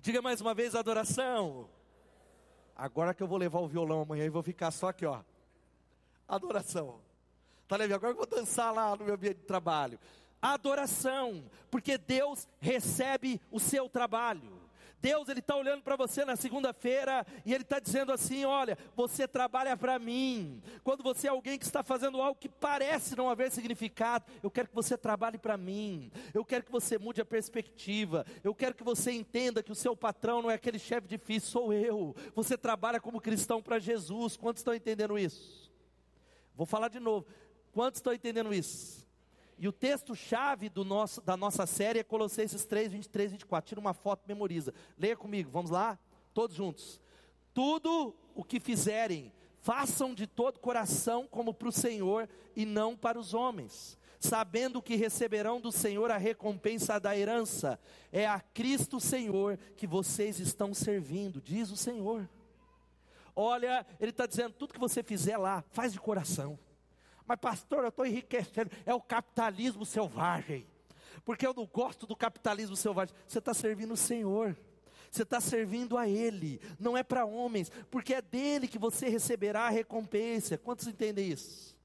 [0.00, 1.68] Diga mais uma vez, adoração.
[2.76, 5.22] Agora que eu vou levar o violão amanhã e vou ficar só aqui, ó.
[6.28, 7.00] Adoração.
[7.66, 7.92] Tá leve?
[7.92, 9.98] Agora eu vou dançar lá no meu ambiente de trabalho.
[10.40, 14.59] Adoração, porque Deus recebe o seu trabalho.
[15.00, 19.26] Deus ele está olhando para você na segunda-feira e ele está dizendo assim: olha, você
[19.26, 20.62] trabalha para mim.
[20.84, 24.68] Quando você é alguém que está fazendo algo que parece não haver significado, eu quero
[24.68, 26.10] que você trabalhe para mim.
[26.34, 28.26] Eu quero que você mude a perspectiva.
[28.44, 31.72] Eu quero que você entenda que o seu patrão não é aquele chefe difícil, sou
[31.72, 32.14] eu.
[32.34, 34.36] Você trabalha como cristão para Jesus.
[34.36, 35.70] Quantos estão entendendo isso?
[36.54, 37.26] Vou falar de novo.
[37.72, 39.08] Quantos estão entendendo isso?
[39.60, 40.72] E o texto-chave
[41.22, 43.68] da nossa série é Colossenses 3, 23 24.
[43.68, 44.72] Tira uma foto, memoriza.
[44.96, 45.98] Leia comigo, vamos lá?
[46.32, 46.98] Todos juntos.
[47.52, 53.18] Tudo o que fizerem, façam de todo coração como para o Senhor e não para
[53.18, 57.78] os homens, sabendo que receberão do Senhor a recompensa da herança.
[58.10, 62.26] É a Cristo Senhor que vocês estão servindo, diz o Senhor.
[63.36, 66.58] Olha, Ele está dizendo: tudo que você fizer lá, faz de coração.
[67.30, 68.72] Mas, pastor, eu estou enriquecendo.
[68.84, 70.66] É o capitalismo selvagem.
[71.24, 73.14] Porque eu não gosto do capitalismo selvagem.
[73.24, 74.56] Você está servindo o Senhor.
[75.08, 76.60] Você está servindo a Ele.
[76.76, 77.70] Não é para homens.
[77.88, 80.58] Porque é dele que você receberá a recompensa.
[80.58, 81.76] Quantos entendem isso?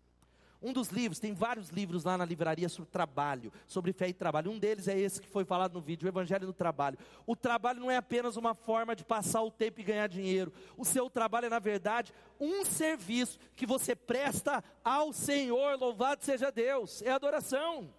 [0.65, 4.49] Um dos livros, tem vários livros lá na livraria sobre trabalho, sobre fé e trabalho.
[4.49, 6.97] Um deles é esse que foi falado no vídeo, o Evangelho do Trabalho.
[7.23, 10.51] O trabalho não é apenas uma forma de passar o tempo e ganhar dinheiro.
[10.75, 15.78] O seu trabalho é, na verdade, um serviço que você presta ao Senhor.
[15.78, 17.04] Louvado seja Deus.
[17.04, 17.93] É adoração.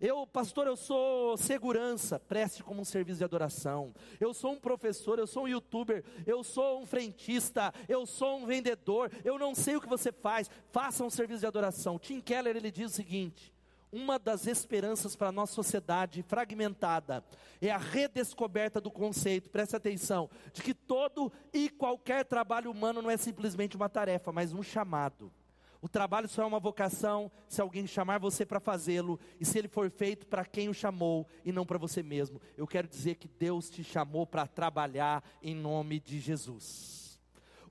[0.00, 3.92] Eu, pastor, eu sou segurança, preste como um serviço de adoração.
[4.20, 8.46] Eu sou um professor, eu sou um youtuber, eu sou um frentista, eu sou um
[8.46, 9.10] vendedor.
[9.24, 11.98] Eu não sei o que você faz, faça um serviço de adoração.
[11.98, 13.52] Tim Keller ele diz o seguinte:
[13.90, 17.24] uma das esperanças para a nossa sociedade fragmentada
[17.60, 23.10] é a redescoberta do conceito, preste atenção, de que todo e qualquer trabalho humano não
[23.10, 25.32] é simplesmente uma tarefa, mas um chamado.
[25.80, 29.68] O trabalho só é uma vocação se alguém chamar você para fazê-lo e se ele
[29.68, 32.40] for feito para quem o chamou e não para você mesmo.
[32.56, 37.20] Eu quero dizer que Deus te chamou para trabalhar em nome de Jesus.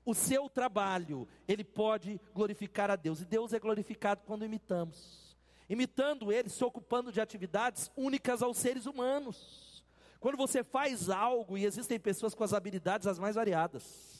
[0.06, 5.36] O seu trabalho, ele pode glorificar a Deus, e Deus é glorificado quando imitamos.
[5.68, 9.84] Imitando ele, se ocupando de atividades únicas aos seres humanos.
[10.18, 14.17] Quando você faz algo, e existem pessoas com as habilidades as mais variadas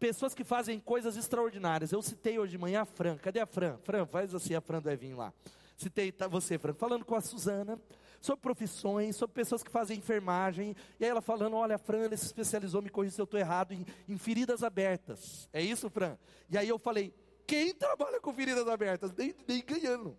[0.00, 1.92] Pessoas que fazem coisas extraordinárias.
[1.92, 3.18] Eu citei hoje de manhã a Fran.
[3.18, 3.76] Cadê a Fran?
[3.82, 5.30] Fran, faz assim a Fran do Evinho lá.
[5.76, 7.78] Citei tá, você, Fran, falando com a Suzana
[8.18, 10.74] sobre profissões, sobre pessoas que fazem enfermagem.
[10.98, 13.38] E aí ela falando: Olha, a Fran ela se especializou, me corrija se eu estou
[13.38, 15.46] errado, em, em feridas abertas.
[15.52, 16.16] É isso, Fran?
[16.48, 17.14] E aí eu falei:
[17.46, 19.12] Quem trabalha com feridas abertas?
[19.14, 20.16] Nem, nem ganhando.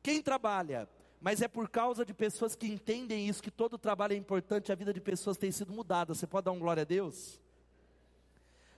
[0.00, 0.88] Quem trabalha?
[1.20, 4.76] Mas é por causa de pessoas que entendem isso, que todo trabalho é importante, a
[4.76, 6.14] vida de pessoas tem sido mudada.
[6.14, 7.42] Você pode dar um glória a Deus?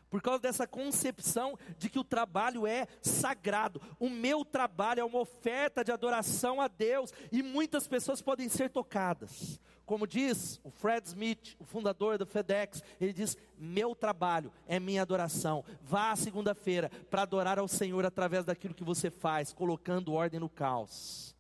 [0.09, 3.83] Por causa dessa concepção de que o trabalho é sagrado.
[3.99, 8.71] O meu trabalho é uma oferta de adoração a Deus e muitas pessoas podem ser
[8.71, 9.61] tocadas.
[9.85, 15.03] Como diz o Fred Smith, o fundador do FedEx, ele diz: Meu trabalho é minha
[15.03, 15.65] adoração.
[15.81, 20.49] Vá à segunda-feira para adorar ao Senhor através daquilo que você faz, colocando ordem no
[20.49, 21.37] caos.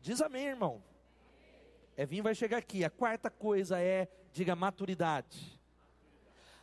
[0.00, 0.82] Diz amém, irmão.
[1.96, 2.84] Evinho vai chegar aqui.
[2.84, 5.60] A quarta coisa é, diga maturidade.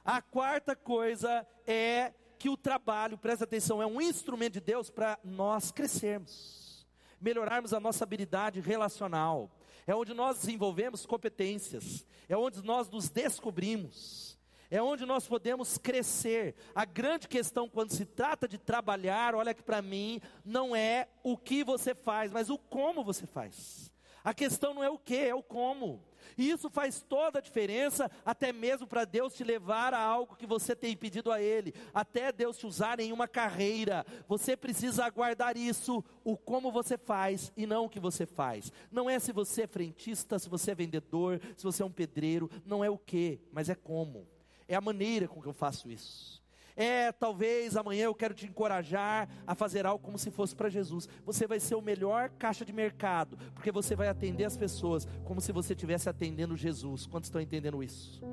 [0.04, 5.20] A quarta coisa é que o trabalho, presta atenção, é um instrumento de Deus para
[5.24, 6.88] nós crescermos,
[7.20, 9.52] melhorarmos a nossa habilidade relacional.
[9.86, 14.40] É onde nós desenvolvemos competências, é onde nós nos descobrimos,
[14.72, 16.56] é onde nós podemos crescer.
[16.74, 21.36] A grande questão quando se trata de trabalhar, olha que para mim, não é o
[21.36, 23.92] que você faz, mas o como você faz.
[24.24, 26.04] A questão não é o que, é o como.
[26.38, 30.46] E isso faz toda a diferença, até mesmo para Deus te levar a algo que
[30.46, 34.06] você tem pedido a Ele, até Deus te usar em uma carreira.
[34.28, 38.72] Você precisa aguardar isso, o como você faz e não o que você faz.
[38.92, 42.50] Não é se você é frentista, se você é vendedor, se você é um pedreiro,
[42.66, 44.28] não é o que, mas é como.
[44.68, 46.39] É a maneira com que eu faço isso.
[46.80, 51.10] É, talvez amanhã eu quero te encorajar a fazer algo como se fosse para Jesus.
[51.26, 55.42] Você vai ser o melhor caixa de mercado, porque você vai atender as pessoas como
[55.42, 57.06] se você estivesse atendendo Jesus.
[57.06, 58.24] Quantos estão entendendo isso?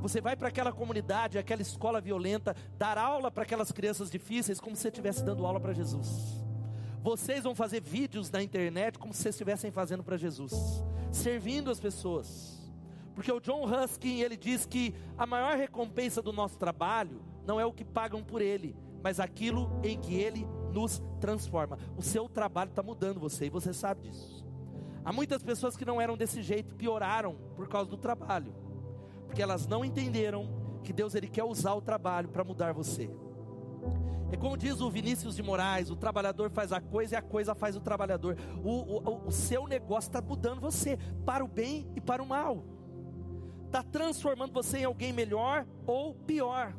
[0.00, 4.76] Você vai para aquela comunidade, aquela escola violenta, dar aula para aquelas crianças difíceis como
[4.76, 6.40] se você estivesse dando aula para Jesus.
[7.02, 10.54] Vocês vão fazer vídeos na internet como se vocês estivessem fazendo para Jesus,
[11.10, 12.65] servindo as pessoas.
[13.16, 17.64] Porque o John Ruskin, ele diz que a maior recompensa do nosso trabalho não é
[17.64, 21.78] o que pagam por ele, mas aquilo em que ele nos transforma.
[21.96, 24.46] O seu trabalho está mudando você e você sabe disso.
[25.02, 28.54] Há muitas pessoas que não eram desse jeito, pioraram por causa do trabalho,
[29.24, 33.10] porque elas não entenderam que Deus ele quer usar o trabalho para mudar você.
[34.30, 37.54] É como diz o Vinícius de Moraes: o trabalhador faz a coisa e a coisa
[37.54, 38.36] faz o trabalhador.
[38.62, 42.64] O, o, o seu negócio está mudando você para o bem e para o mal,
[43.66, 46.74] está transformando você em alguém melhor ou pior.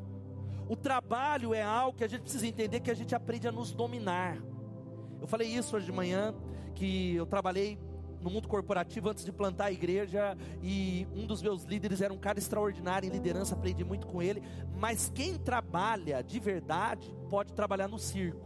[0.67, 3.73] O trabalho é algo que a gente precisa entender que a gente aprende a nos
[3.73, 4.37] dominar.
[5.21, 6.35] Eu falei isso hoje de manhã,
[6.75, 7.79] que eu trabalhei
[8.21, 12.17] no mundo corporativo antes de plantar a igreja e um dos meus líderes era um
[12.17, 14.41] cara extraordinário em liderança, aprendi muito com ele,
[14.75, 18.45] mas quem trabalha de verdade pode trabalhar no circo.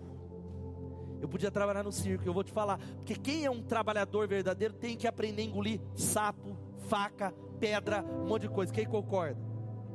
[1.21, 4.73] Eu podia trabalhar no circo, eu vou te falar, porque quem é um trabalhador verdadeiro
[4.73, 6.57] tem que aprender a engolir sapo,
[6.91, 8.73] faca, pedra, um monte de coisa.
[8.73, 9.39] Quem concorda?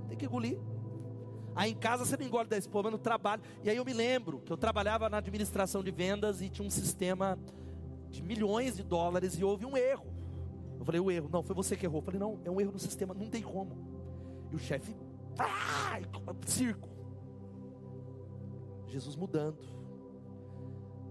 [0.08, 0.58] Tem que engolir.
[1.54, 3.42] Aí em casa você não engole 10 mas no trabalho.
[3.62, 6.70] E aí eu me lembro que eu trabalhava na administração de vendas e tinha um
[6.70, 7.38] sistema
[8.08, 10.06] de milhões de dólares e houve um erro.
[10.78, 11.98] Eu falei, o erro, não, foi você que errou.
[11.98, 13.76] Eu falei, não, é um erro no sistema, não tem como.
[14.50, 14.96] E o chefe,
[15.38, 16.00] ah,
[16.46, 16.88] circo.
[18.86, 19.75] Jesus mudando.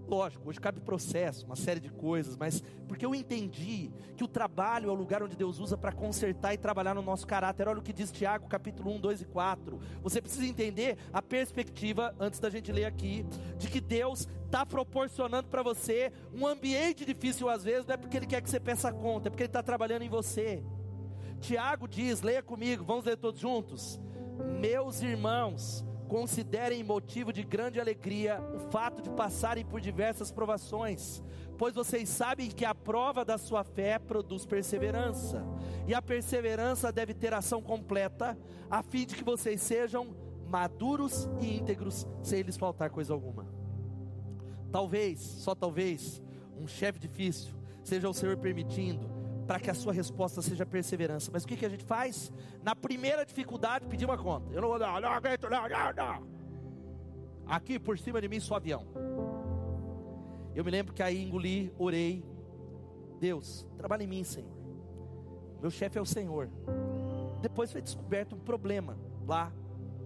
[0.08, 4.88] Lógico, hoje cabe processo, uma série de coisas, mas porque eu entendi que o trabalho
[4.88, 7.66] é o lugar onde Deus usa para consertar e trabalhar no nosso caráter.
[7.66, 9.80] Olha o que diz Tiago, capítulo 1, 2 e 4.
[10.02, 13.26] Você precisa entender a perspectiva, antes da gente ler aqui,
[13.58, 18.16] de que Deus está proporcionando para você um ambiente difícil às vezes, não é porque
[18.16, 20.62] Ele quer que você peça conta, é porque Ele está trabalhando em você.
[21.40, 24.00] Tiago diz, leia comigo, vamos ler todos juntos.
[24.60, 31.22] Meus irmãos, Considerem motivo de grande alegria o fato de passarem por diversas provações,
[31.58, 35.44] pois vocês sabem que a prova da sua fé produz perseverança,
[35.86, 38.38] e a perseverança deve ter ação completa,
[38.70, 40.14] a fim de que vocês sejam
[40.46, 43.46] maduros e íntegros, sem lhes faltar coisa alguma.
[44.70, 46.22] Talvez, só talvez,
[46.56, 49.15] um chefe difícil seja o Senhor permitindo
[49.46, 51.30] para que a sua resposta seja perseverança.
[51.32, 52.32] Mas o que, que a gente faz?
[52.62, 54.52] Na primeira dificuldade, pedir uma conta.
[54.52, 56.26] Eu não vou dar, não aguento, não, não, não.
[57.46, 58.84] Aqui por cima de mim só avião.
[60.54, 62.24] Eu me lembro que aí engoli, orei.
[63.20, 64.50] Deus, trabalha em mim, Senhor.
[65.60, 66.50] Meu chefe é o Senhor.
[67.40, 69.52] Depois foi descoberto um problema lá,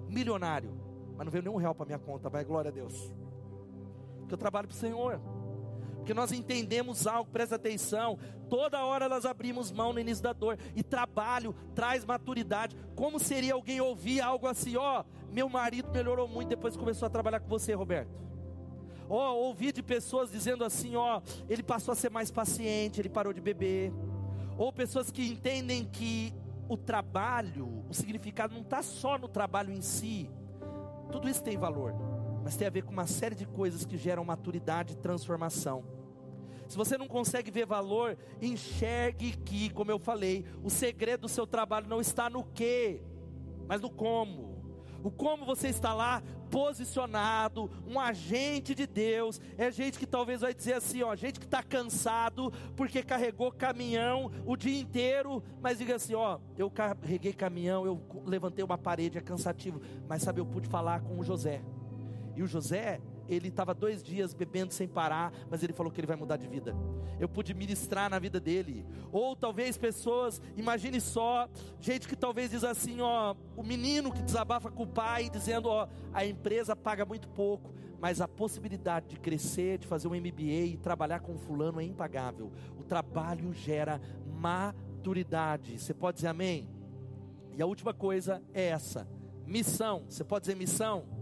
[0.09, 0.70] milionário.
[1.16, 3.12] Mas não veio nenhum real para minha conta, vai glória a Deus.
[4.18, 5.20] Porque eu trabalho para o Senhor
[6.11, 8.18] porque nós entendemos algo, presta atenção,
[8.49, 12.77] toda hora nós abrimos mão no início da dor, e trabalho traz maturidade.
[12.96, 17.07] Como seria alguém ouvir algo assim, ó, oh, meu marido melhorou muito depois que começou
[17.07, 18.11] a trabalhar com você, Roberto?
[19.08, 23.00] Ó, oh, ouvir de pessoas dizendo assim, ó, oh, ele passou a ser mais paciente,
[23.00, 23.92] ele parou de beber.
[24.58, 26.35] Ou pessoas que entendem que
[26.69, 30.29] o trabalho, o significado não está só no trabalho em si.
[31.13, 31.94] Tudo isso tem valor
[32.42, 35.85] mas tem a ver com uma série de coisas que geram maturidade e transformação.
[36.71, 41.44] Se você não consegue ver valor, enxergue que, como eu falei, o segredo do seu
[41.44, 43.02] trabalho não está no que,
[43.66, 44.62] mas no como.
[45.02, 49.40] o como você está lá posicionado, um agente de Deus.
[49.58, 54.31] É gente que talvez vai dizer assim, ó, gente que está cansado porque carregou caminhão
[54.46, 59.21] o dia inteiro, mas diga assim, ó, eu carreguei caminhão, eu levantei uma parede, é
[59.21, 61.64] cansativo, mas sabe, eu pude falar com o José.
[62.37, 63.00] E o José,
[63.31, 66.48] ele estava dois dias bebendo sem parar, mas ele falou que ele vai mudar de
[66.48, 66.74] vida.
[67.18, 68.85] Eu pude ministrar na vida dele.
[69.12, 71.48] Ou talvez pessoas, imagine só,
[71.81, 75.87] gente que talvez diz assim, ó, o menino que desabafa com o pai, dizendo, ó,
[76.12, 80.76] a empresa paga muito pouco, mas a possibilidade de crescer, de fazer um MBA e
[80.76, 82.50] trabalhar com fulano é impagável.
[82.78, 85.78] O trabalho gera maturidade.
[85.78, 86.68] Você pode dizer amém?
[87.56, 89.06] E a última coisa é essa:
[89.46, 90.04] missão.
[90.08, 91.19] Você pode dizer missão?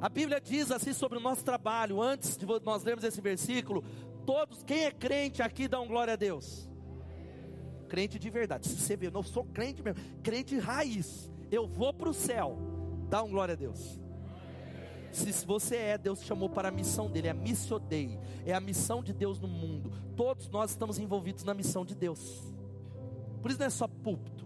[0.00, 3.82] A Bíblia diz assim sobre o nosso trabalho, antes de nós lermos esse versículo,
[4.26, 6.68] todos, quem é crente aqui dá um glória a Deus.
[7.88, 8.68] Crente de verdade.
[8.68, 11.30] Se você vê, eu não sou crente mesmo, crente raiz.
[11.50, 12.58] Eu vou para o céu.
[13.08, 13.98] Dá um glória a Deus.
[15.12, 18.60] Se você é, Deus chamou para a missão dele, é a missio dei, é a
[18.60, 19.90] missão de Deus no mundo.
[20.14, 22.52] Todos nós estamos envolvidos na missão de Deus.
[23.40, 24.45] Por isso não é só púlpito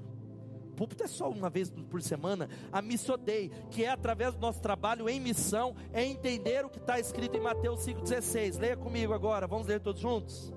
[0.80, 5.10] púlpito é só uma vez por semana, a missodei, que é através do nosso trabalho
[5.10, 8.58] em missão, é entender o que está escrito em Mateus 5,16.
[8.58, 10.50] Leia comigo agora, vamos ler todos juntos.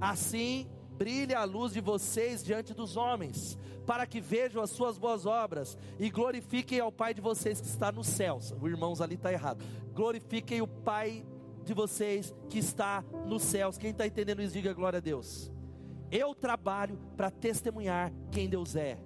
[0.00, 0.66] Assim
[0.96, 5.76] brilha a luz de vocês diante dos homens, para que vejam as suas boas obras
[5.98, 8.54] e glorifiquem ao Pai de vocês que está nos céus.
[8.58, 9.62] O irmãos ali está errado.
[9.92, 11.26] Glorifiquem o Pai
[11.62, 13.76] de vocês que está nos céus.
[13.76, 15.52] Quem está entendendo isso, diga glória a Deus.
[16.10, 18.96] Eu trabalho para testemunhar quem Deus é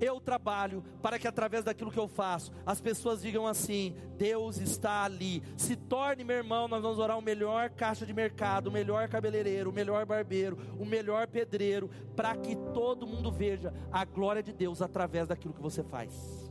[0.00, 5.04] eu trabalho para que através daquilo que eu faço, as pessoas digam assim: Deus está
[5.04, 5.42] ali.
[5.56, 9.70] Se torne, meu irmão, nós vamos orar o melhor caixa de mercado, o melhor cabeleireiro,
[9.70, 14.80] o melhor barbeiro, o melhor pedreiro, para que todo mundo veja a glória de Deus
[14.80, 16.50] através daquilo que você faz.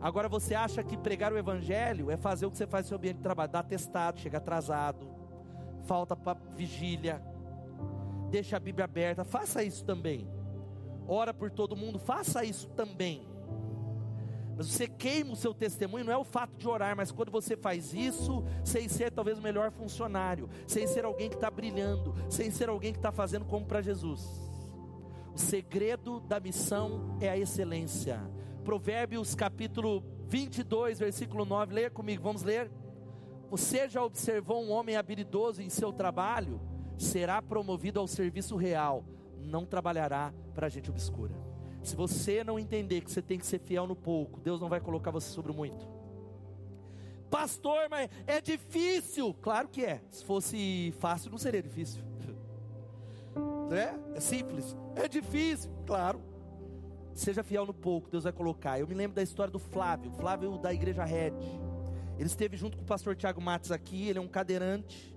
[0.00, 2.98] Agora você acha que pregar o evangelho é fazer o que você faz no seu
[2.98, 5.10] ambiente de trabalho, dar testado, chega atrasado,
[5.86, 7.20] falta para vigília,
[8.30, 10.37] deixa a Bíblia aberta, faça isso também
[11.08, 13.26] ora por todo mundo, faça isso também.
[14.56, 17.56] Mas você queima o seu testemunho, não é o fato de orar, mas quando você
[17.56, 22.50] faz isso, sem ser talvez o melhor funcionário, sem ser alguém que está brilhando, sem
[22.50, 24.20] ser alguém que está fazendo como para Jesus.
[25.32, 28.20] O segredo da missão é a excelência.
[28.64, 32.68] Provérbios capítulo 22, versículo 9, leia comigo, vamos ler.
[33.48, 36.60] Você já observou um homem habilidoso em seu trabalho?
[36.98, 39.04] Será promovido ao serviço real
[39.42, 41.34] não trabalhará para gente obscura.
[41.82, 44.80] Se você não entender que você tem que ser fiel no pouco, Deus não vai
[44.80, 45.88] colocar você sobre o muito.
[47.30, 49.34] Pastor, mas é difícil.
[49.34, 50.00] Claro que é.
[50.10, 52.02] Se fosse fácil, não seria difícil.
[53.70, 54.74] É, é simples.
[54.96, 56.22] É difícil, claro.
[57.14, 58.80] Seja fiel no pouco, Deus vai colocar.
[58.80, 61.34] Eu me lembro da história do Flávio, Flávio da Igreja Red.
[62.16, 65.14] Ele esteve junto com o pastor Tiago Matos aqui, ele é um cadeirante.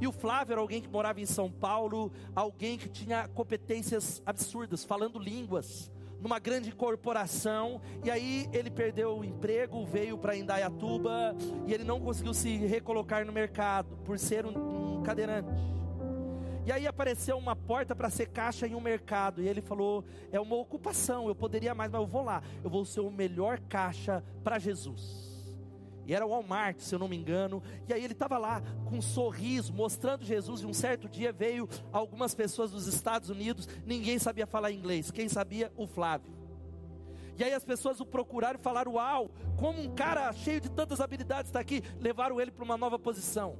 [0.00, 4.84] E o Flávio era alguém que morava em São Paulo, alguém que tinha competências absurdas,
[4.84, 5.90] falando línguas,
[6.20, 7.80] numa grande corporação.
[8.04, 11.34] E aí ele perdeu o emprego, veio para Indaiatuba
[11.66, 15.50] e ele não conseguiu se recolocar no mercado por ser um, um cadeirante.
[16.64, 19.42] E aí apareceu uma porta para ser caixa em um mercado.
[19.42, 22.42] E ele falou: é uma ocupação, eu poderia mais, mas eu vou lá.
[22.62, 25.27] Eu vou ser o melhor caixa para Jesus
[26.08, 28.96] e era o Walmart, se eu não me engano, e aí ele estava lá com
[28.96, 34.18] um sorriso, mostrando Jesus, e um certo dia veio algumas pessoas dos Estados Unidos, ninguém
[34.18, 35.70] sabia falar inglês, quem sabia?
[35.76, 36.32] O Flávio.
[37.36, 40.98] E aí as pessoas o procuraram e falaram: Uau, como um cara cheio de tantas
[40.98, 43.58] habilidades está aqui, levaram ele para uma nova posição.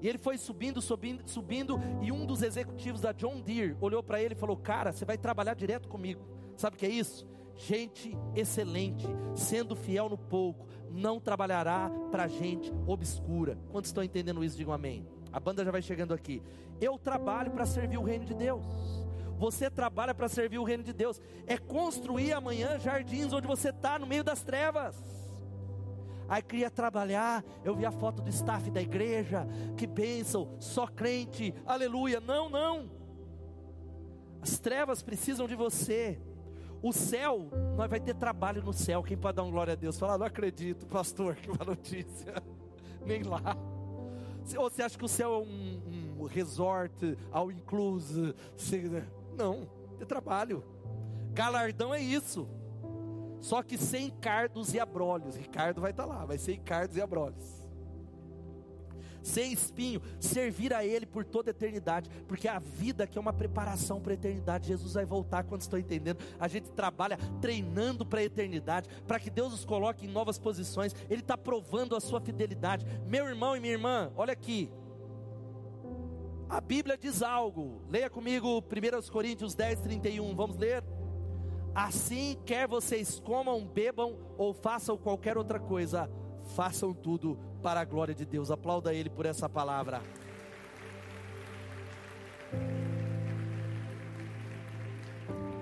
[0.00, 4.20] E ele foi subindo, subindo, subindo, e um dos executivos da John Deere olhou para
[4.20, 6.26] ele e falou: Cara, você vai trabalhar direto comigo.
[6.56, 7.30] Sabe o que é isso?
[7.54, 13.58] Gente excelente, sendo fiel no pouco, não trabalhará para gente obscura.
[13.70, 14.56] Quantos estão entendendo isso?
[14.56, 15.06] Digam amém.
[15.32, 16.42] A banda já vai chegando aqui.
[16.80, 18.64] Eu trabalho para servir o reino de Deus.
[19.38, 21.20] Você trabalha para servir o reino de Deus.
[21.46, 24.96] É construir amanhã jardins onde você está, no meio das trevas.
[26.28, 31.54] Aí queria trabalhar, eu vi a foto do staff da igreja, que bênção, só crente,
[31.66, 32.20] aleluia.
[32.20, 32.90] Não, não.
[34.40, 36.20] As trevas precisam de você.
[36.82, 39.02] O céu, nós vai ter trabalho no céu.
[39.02, 39.98] Quem pode dar uma glória a Deus?
[39.98, 42.34] Falar, não acredito, pastor, que uma notícia.
[43.06, 43.56] Nem lá.
[44.56, 48.34] Ou você acha que o céu é um, um resort, all inclusive?
[49.36, 49.68] Não,
[50.00, 50.64] é trabalho.
[51.32, 52.48] Galardão é isso.
[53.40, 55.36] Só que sem cardos e abrolhos.
[55.36, 57.61] Ricardo vai estar lá, vai ser cardos e abrolhos.
[59.22, 63.32] Sem espinho, servir a Ele por toda a eternidade, porque a vida que é uma
[63.32, 66.18] preparação para a eternidade, Jesus vai voltar quando estou entendendo.
[66.38, 70.94] A gente trabalha treinando para a eternidade, para que Deus nos coloque em novas posições,
[71.08, 72.86] Ele está provando a sua fidelidade.
[73.06, 74.70] Meu irmão e minha irmã, olha aqui,
[76.48, 80.84] a Bíblia diz algo, leia comigo 1 Coríntios 10, 31, vamos ler?
[81.74, 86.10] Assim, quer vocês comam, bebam ou façam qualquer outra coisa,
[86.42, 88.50] façam tudo para a glória de Deus.
[88.50, 90.02] Aplauda Ele por essa palavra.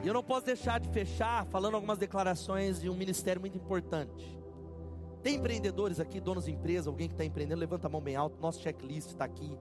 [0.02, 4.38] E eu não posso deixar de fechar falando algumas declarações de um ministério muito importante.
[5.22, 8.40] Tem empreendedores aqui, donos de empresa, alguém que está empreendendo, levanta a mão bem alto.
[8.40, 9.58] Nosso checklist está aqui.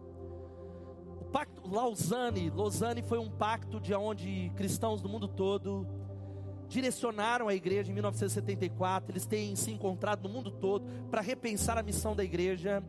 [1.19, 5.85] O pacto Lausanne, Lausanne foi um pacto de onde cristãos do mundo todo
[6.69, 9.11] direcionaram a igreja em 1974.
[9.11, 12.81] Eles têm se encontrado no mundo todo para repensar a missão da igreja.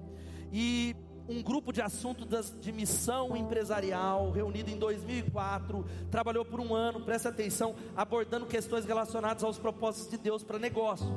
[0.53, 0.95] E
[1.28, 7.28] um grupo de assuntos de missão empresarial, reunido em 2004, trabalhou por um ano, presta
[7.28, 11.09] atenção, abordando questões relacionadas aos propósitos de Deus para negócios,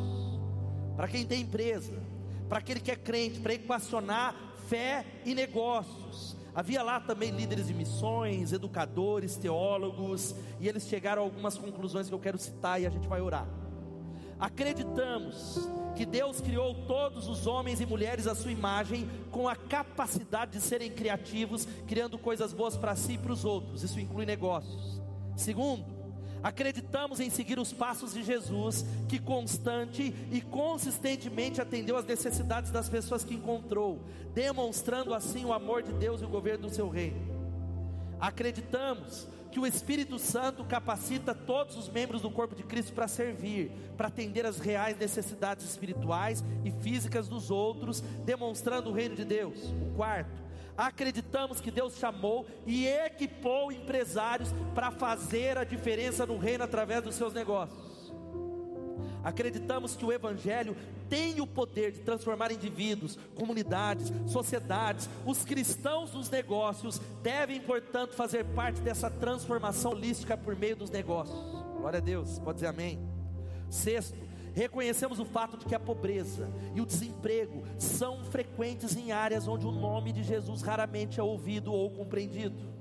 [0.95, 1.99] para quem tem empresa,
[2.47, 4.35] para aquele que é crente, para equacionar
[4.67, 6.37] fé e negócios.
[6.55, 12.13] Havia lá também líderes de missões, educadores, teólogos, e eles chegaram a algumas conclusões que
[12.13, 13.47] eu quero citar e a gente vai orar.
[14.39, 15.57] Acreditamos
[15.95, 20.61] que Deus criou todos os homens e mulheres à sua imagem, com a capacidade de
[20.61, 23.83] serem criativos, criando coisas boas para si e para os outros.
[23.83, 25.01] Isso inclui negócios.
[25.35, 25.85] Segundo,
[26.43, 32.89] Acreditamos em seguir os passos de Jesus, que constante e consistentemente atendeu às necessidades das
[32.89, 34.01] pessoas que encontrou,
[34.33, 37.33] demonstrando assim o amor de Deus e o governo do seu reino.
[38.19, 43.71] Acreditamos que o Espírito Santo capacita todos os membros do corpo de Cristo para servir,
[43.95, 49.71] para atender às reais necessidades espirituais e físicas dos outros, demonstrando o reino de Deus.
[49.71, 50.42] O quarto,
[50.77, 57.15] acreditamos que Deus chamou e equipou empresários para fazer a diferença no reino através dos
[57.15, 57.93] seus negócios.
[59.23, 60.75] Acreditamos que o Evangelho
[61.09, 65.09] tem o poder de transformar indivíduos, comunidades, sociedades.
[65.25, 71.39] Os cristãos dos negócios devem, portanto, fazer parte dessa transformação holística por meio dos negócios.
[71.77, 72.99] Glória a Deus, pode dizer amém.
[73.69, 74.17] Sexto,
[74.53, 79.65] Reconhecemos o fato de que a pobreza e o desemprego são frequentes em áreas onde
[79.65, 82.71] o nome de Jesus raramente é ouvido ou compreendido.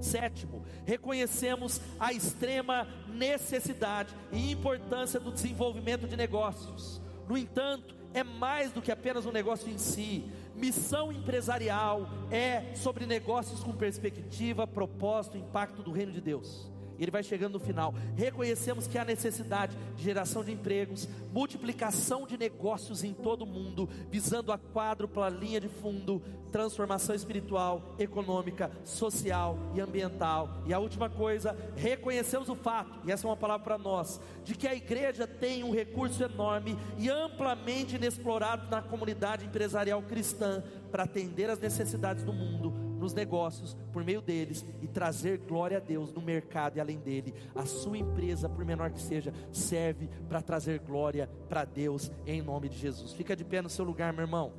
[0.00, 7.00] Sétimo, reconhecemos a extrema necessidade e importância do desenvolvimento de negócios.
[7.28, 10.24] No entanto, é mais do que apenas um negócio em si.
[10.54, 16.70] Missão empresarial é sobre negócios com perspectiva, propósito, impacto do reino de Deus.
[16.98, 17.94] Ele vai chegando no final.
[18.14, 23.88] Reconhecemos que há necessidade de geração de empregos, multiplicação de negócios em todo o mundo,
[24.10, 30.62] visando a quádrupla linha de fundo, transformação espiritual, econômica, social e ambiental.
[30.66, 34.54] E a última coisa, reconhecemos o fato, e essa é uma palavra para nós, de
[34.54, 41.02] que a igreja tem um recurso enorme e amplamente inexplorado na comunidade empresarial cristã para
[41.02, 46.12] atender às necessidades do mundo nos negócios por meio deles e trazer glória a Deus
[46.12, 47.34] no mercado e além dele.
[47.54, 52.68] A sua empresa, por menor que seja, serve para trazer glória para Deus em nome
[52.68, 53.12] de Jesus.
[53.12, 54.52] Fica de pé no seu lugar, meu irmão.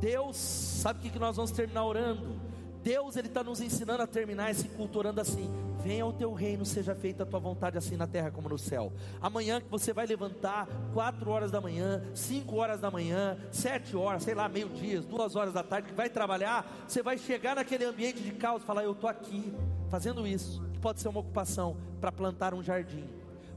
[0.00, 2.47] Deus, sabe o que nós vamos terminar orando?
[2.82, 5.50] Deus ele está nos ensinando a terminar esse culto orando assim:
[5.82, 8.92] venha o teu reino, seja feita a tua vontade assim na terra como no céu.
[9.20, 14.22] Amanhã que você vai levantar, quatro horas da manhã, cinco horas da manhã, sete horas,
[14.22, 17.84] sei lá, meio dia, duas horas da tarde, que vai trabalhar, você vai chegar naquele
[17.84, 19.52] ambiente de caos e falar: eu estou aqui
[19.88, 20.62] fazendo isso.
[20.72, 23.04] Que pode ser uma ocupação para plantar um jardim,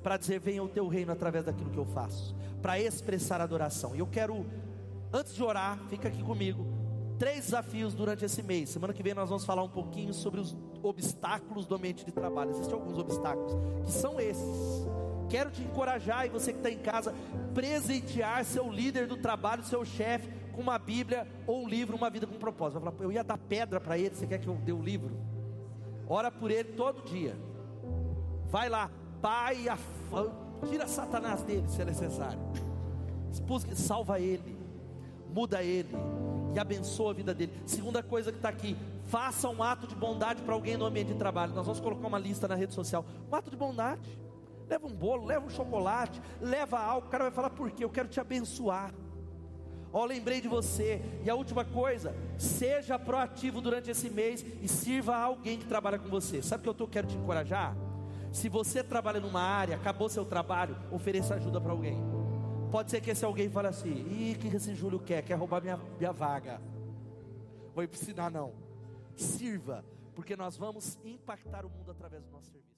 [0.01, 3.95] para dizer venha o teu reino através daquilo que eu faço, para expressar adoração.
[3.95, 4.45] E eu quero,
[5.13, 6.80] antes de orar, fica aqui comigo
[7.21, 8.69] três desafios durante esse mês.
[8.69, 12.49] Semana que vem nós vamos falar um pouquinho sobre os obstáculos do ambiente de trabalho.
[12.49, 13.53] Existem alguns obstáculos
[13.85, 14.87] que são esses.
[15.29, 17.13] Quero te encorajar e você que está em casa,
[17.53, 22.25] presentear seu líder do trabalho, seu chefe, com uma Bíblia ou um livro, uma vida
[22.25, 22.79] com propósito.
[22.79, 24.81] Vai falar, eu ia dar pedra para ele, você quer que eu dê o um
[24.81, 25.15] livro?
[26.07, 27.37] Ora por ele todo dia.
[28.49, 28.89] Vai lá,
[29.21, 29.65] pai,
[30.67, 32.39] tira Satanás dele se é necessário.
[33.75, 34.57] Salva ele,
[35.31, 35.95] muda ele
[36.53, 37.53] e abençoa a vida dele.
[37.65, 38.75] Segunda coisa que está aqui,
[39.05, 41.53] faça um ato de bondade para alguém no ambiente de trabalho.
[41.53, 43.05] Nós vamos colocar uma lista na rede social.
[43.31, 44.19] Um ato de bondade.
[44.69, 47.07] Leva um bolo, leva um chocolate, leva algo.
[47.07, 47.83] O cara vai falar por quê?
[47.83, 48.93] Eu quero te abençoar.
[49.93, 51.01] Ó, oh, lembrei de você.
[51.25, 55.99] E a última coisa, seja proativo durante esse mês e sirva a alguém que trabalha
[55.99, 56.41] com você.
[56.41, 57.75] Sabe o que eu tô, quero te encorajar?
[58.31, 62.01] Se você trabalha numa área, acabou seu trabalho, ofereça ajuda para alguém.
[62.71, 65.21] Pode ser que esse alguém fale assim: Ih, o que esse Júlio quer?
[65.23, 66.61] Quer roubar minha, minha vaga?
[67.75, 68.53] Vou ensinar, não.
[69.13, 69.83] Sirva,
[70.15, 72.70] porque nós vamos impactar o mundo através do nosso serviço.